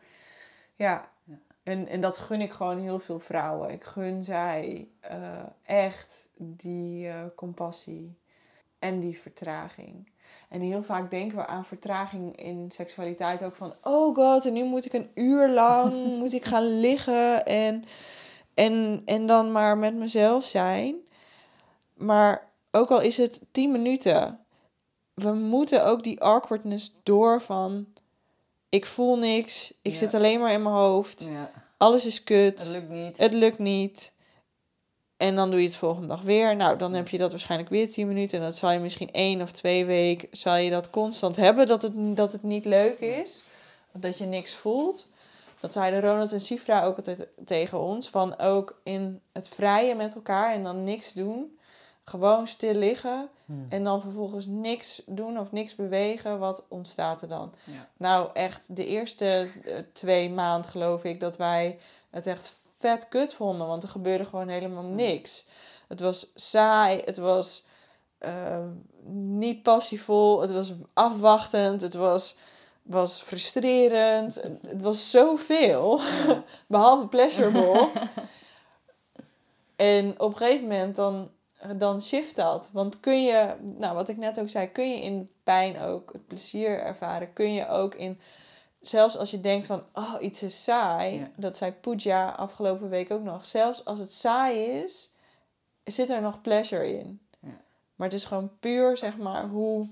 [0.75, 1.09] Ja.
[1.67, 3.69] En, en dat gun ik gewoon heel veel vrouwen.
[3.69, 5.17] Ik gun zij eh,
[5.63, 8.17] echt die eh, compassie
[8.79, 10.09] en die vertraging.
[10.49, 13.73] En heel vaak denken we aan vertraging in seksualiteit ook van...
[13.81, 17.83] Oh god, en nu moet ik een uur lang moet ik gaan liggen en,
[18.53, 20.95] en, en dan maar met mezelf zijn.
[21.93, 24.39] Maar ook al is het tien minuten,
[25.13, 27.87] we moeten ook die awkwardness door van...
[28.69, 29.97] Ik voel niks, ik Ja.
[29.97, 31.51] zit alleen maar in mijn hoofd, Ja.
[31.77, 32.59] alles is kut.
[32.59, 33.17] Het lukt niet.
[33.17, 34.13] Het lukt niet.
[35.17, 36.55] En dan doe je het volgende dag weer.
[36.55, 38.39] Nou, dan heb je dat waarschijnlijk weer 10 minuten.
[38.39, 40.27] En dat zal je misschien één of twee weken...
[40.31, 43.43] zal je dat constant hebben, dat het, dat het niet leuk is.
[43.93, 45.07] Dat je niks voelt.
[45.59, 48.09] Dat zeiden Ronald en Sifra ook altijd tegen ons.
[48.09, 51.56] Van ook in het vrije met elkaar en dan niks doen.
[52.09, 53.29] Gewoon stil liggen.
[53.45, 53.65] Hmm.
[53.69, 56.39] En dan vervolgens niks doen of niks bewegen.
[56.39, 57.53] Wat ontstaat er dan?
[57.63, 57.89] Ja.
[57.97, 61.79] Nou, echt de eerste eh, twee maanden geloof ik dat wij
[62.09, 63.67] het echt vet kut vonden.
[63.67, 65.45] Want er gebeurde gewoon helemaal niks.
[65.87, 67.65] Het was saai, het was
[68.17, 68.65] eh,
[69.13, 72.35] niet passievol, het was afwachtend, het was,
[72.81, 74.35] was frustrerend.
[74.67, 76.43] Het was zoveel, Ja.
[76.67, 77.89] behalve pleasurable.
[79.75, 81.29] en op een gegeven moment dan,
[81.75, 82.69] dan shift dat.
[82.71, 86.27] Want kun je, nou wat ik net ook zei, kun je in pijn ook het
[86.27, 87.33] plezier ervaren.
[87.33, 88.19] Kun je ook in,
[88.81, 91.19] zelfs als je denkt van, oh iets is saai.
[91.19, 91.29] Ja.
[91.35, 93.45] Dat zei Pooja afgelopen week ook nog.
[93.45, 95.11] Zelfs als het saai is,
[95.83, 97.21] zit er nog pleasure in.
[97.39, 97.57] Ja.
[97.95, 99.87] Maar het is gewoon puur, zeg maar, hoe,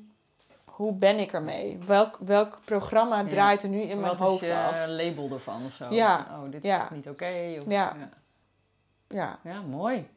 [0.65, 1.79] hoe ben ik ermee?
[1.85, 4.87] Welk, welk programma draait er nu in mijn Wat hoofd is je af?
[4.87, 5.85] label ervan of zo?
[5.89, 6.27] Ja.
[6.31, 7.27] Oh, dit is niet oké.
[7.67, 7.95] ja.
[9.07, 9.39] Ja.
[9.43, 10.07] Ja, mooi.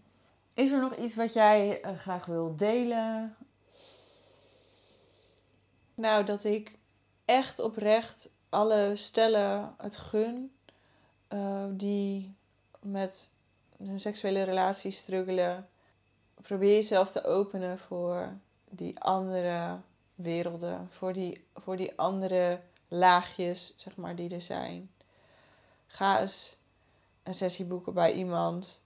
[0.59, 3.36] Is er nog iets wat jij eh, graag wil delen?
[5.94, 6.78] Nou, dat ik
[7.24, 10.52] echt oprecht alle stellen het gun
[11.28, 12.35] eh, die
[12.80, 13.28] met
[13.76, 15.68] hun seksuele relatie struggelen.
[16.35, 18.32] Probeer jezelf te openen voor
[18.70, 19.80] die andere
[20.14, 24.90] werelden, voor die, voor die andere laagjes, zeg maar, die er zijn.
[25.86, 26.56] Ga eens
[27.22, 28.82] een sessie boeken bij iemand.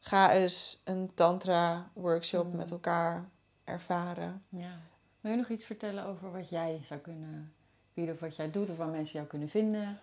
[0.00, 2.56] Ga eens een tantra workshop Mm.
[2.56, 3.28] met elkaar
[3.64, 4.44] ervaren.
[4.48, 4.78] Ja.
[5.20, 7.52] Wil je nog iets vertellen over wat jij zou kunnen
[7.94, 9.98] bieden of wat jij doet of waar mensen jou kunnen vinden?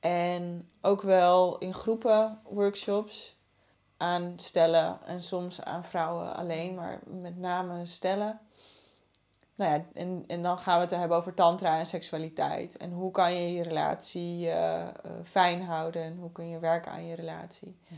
[0.00, 3.36] En ook wel in groepen workshops
[3.96, 8.40] aan stellen en soms aan vrouwen alleen, maar met name stellen.
[9.56, 12.76] Nou ja, en, en dan gaan we het hebben over tantra en seksualiteit.
[12.76, 14.90] En hoe kan je je relatie eh, eh,
[15.24, 17.76] fijn houden en hoe kun je werken aan je relatie.
[17.86, 17.96] Ja.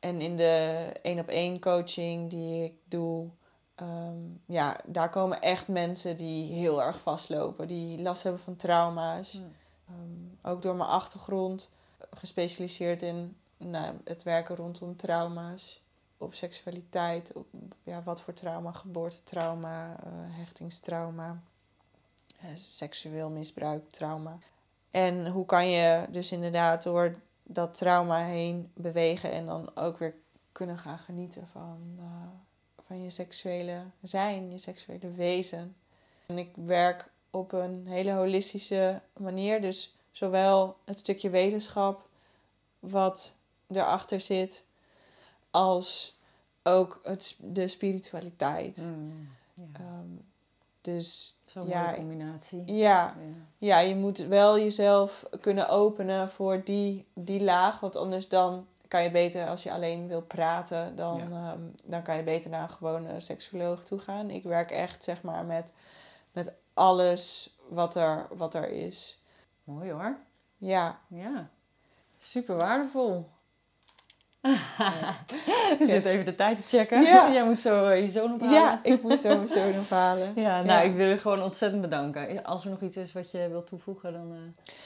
[0.00, 3.28] En in de één op één coaching die ik doe,
[3.74, 9.32] ehm, ja, daar komen echt mensen die heel erg vastlopen, die last hebben van trauma's.
[9.32, 9.52] Hmm.
[9.88, 11.70] Ehm, ook door mijn achtergrond
[12.10, 15.82] gespecialiseerd in nou, het werken rondom trauma's,
[16.20, 17.46] op seksualiteit, op
[17.82, 21.42] ja, wat voor trauma, geboortetrauma, eh, hechtingstrauma,
[22.40, 24.38] eh, seksueel misbruik, trauma.
[24.90, 30.14] En hoe kan je dus inderdaad door dat trauma heen bewegen en dan ook weer
[30.52, 35.76] kunnen gaan genieten van, eh, van je seksuele zijn, je seksuele wezen.
[36.26, 39.60] En ik werk op een hele holistische manier.
[39.60, 42.08] Dus zowel het stukje wetenschap
[42.78, 43.36] wat
[43.68, 44.64] erachter zit,
[45.50, 46.18] als
[46.62, 48.76] ook het, de spiritualiteit.
[48.96, 49.28] Mm.
[49.54, 49.64] Ja.
[49.72, 50.06] Ehm,
[50.80, 52.62] dus Zo'n ja, combinatie.
[52.66, 53.14] ja, Ja.
[53.58, 57.80] ja, je moet wel jezelf kunnen openen voor die, die laag.
[57.80, 61.50] Want anders dan kan je beter, als je alleen wil praten, dan, Ja.
[61.52, 64.30] ehm, dan kan je beter naar een gewone seksuoloog toe gaan.
[64.30, 65.72] Ik werk echt, zeg maar, met,
[66.32, 69.20] met alles wat er, wat er is.
[69.64, 70.16] Mooi hoor.
[70.56, 71.48] Ja, Ja.
[72.18, 73.28] Super waardevol.
[75.78, 77.02] We zitten even de tijd te checken.
[77.02, 77.32] Ja.
[77.32, 78.54] Jij moet zo eh, je zoon ophalen.
[78.54, 80.32] ja ik moet zo mijn zoon halen.
[80.42, 80.80] Ja, nou, Ja.
[80.80, 82.44] ik wil je gewoon ontzettend bedanken.
[82.44, 84.38] Als er nog iets is wat je wilt toevoegen, dan, eh,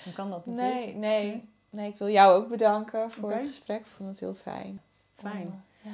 [0.04, 0.84] dan kan dat natuurlijk.
[0.84, 3.78] Nee, nee, nee, ik wil jou ook bedanken voor het gesprek.
[3.80, 4.80] Ik vond het heel fijn.
[5.14, 5.62] Fijn.
[5.80, 5.90] Ja.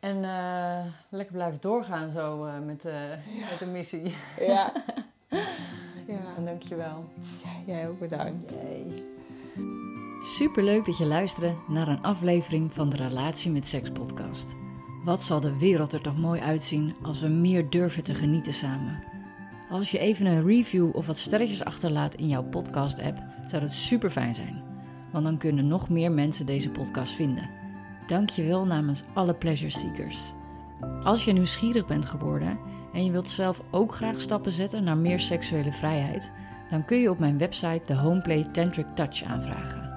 [0.00, 2.84] En eh, lekker blijven doorgaan zo eh, met,
[3.50, 4.14] met de missie.
[4.38, 4.72] Ja.
[6.06, 6.20] ja.
[6.36, 7.04] En dankjewel.
[7.42, 8.54] ja, jij ook bedankt.
[10.24, 14.54] Superleuk dat je luisterde naar een aflevering van de Relatie met Seks podcast.
[15.04, 19.04] Wat zal de wereld er toch mooi uitzien als we meer durven te genieten samen.
[19.70, 23.72] Als je even een review of wat sterretjes achterlaat in jouw podcast app, zou dat
[23.72, 24.62] super fijn zijn.
[25.12, 27.50] Want dan kunnen nog meer mensen deze podcast vinden.
[28.06, 30.18] Dankjewel namens alle pleasure seekers.
[31.02, 32.58] Als je nieuwsgierig bent geworden
[32.92, 36.32] en je wilt zelf ook graag stappen zetten naar meer seksuele vrijheid,
[36.70, 39.91] dan kun je op mijn website de Homeplay Tantric Touch aanvragen.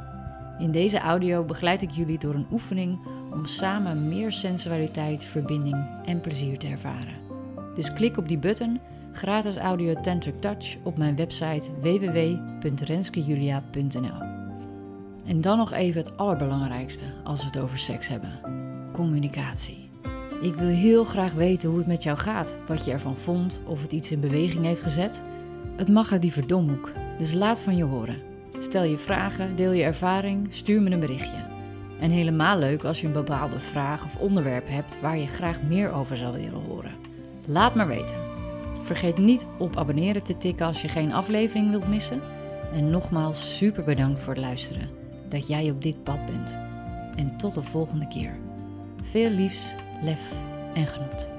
[0.59, 2.99] In deze audio begeleid ik jullie door een oefening
[3.31, 7.13] om samen meer sensualiteit, verbinding en plezier te ervaren.
[7.75, 8.79] Dus klik op die button,
[9.11, 14.23] gratis audio Tantric Touch, op mijn website www.renskejulia.nl.
[15.25, 18.39] En dan nog even het allerbelangrijkste als we het over seks hebben:
[18.91, 19.89] communicatie.
[20.41, 23.81] Ik wil heel graag weten hoe het met jou gaat, wat je ervan vond, of
[23.81, 25.23] het iets in beweging heeft gezet.
[25.75, 28.33] Het mag uit die verdomhoek, dus laat van je horen.
[28.59, 31.45] Stel je vragen, deel je ervaring, stuur me een berichtje.
[31.99, 35.91] En helemaal leuk als je een bepaalde vraag of onderwerp hebt waar je graag meer
[35.91, 36.91] over zou willen horen.
[37.45, 38.17] Laat maar weten.
[38.83, 42.21] Vergeet niet op abonneren te tikken als je geen aflevering wilt missen.
[42.73, 44.89] En nogmaals super bedankt voor het luisteren.
[45.29, 46.57] Dat jij op dit pad bent.
[47.15, 48.37] En tot de volgende keer.
[49.03, 50.33] Veel liefs, lef
[50.73, 51.34] en genot.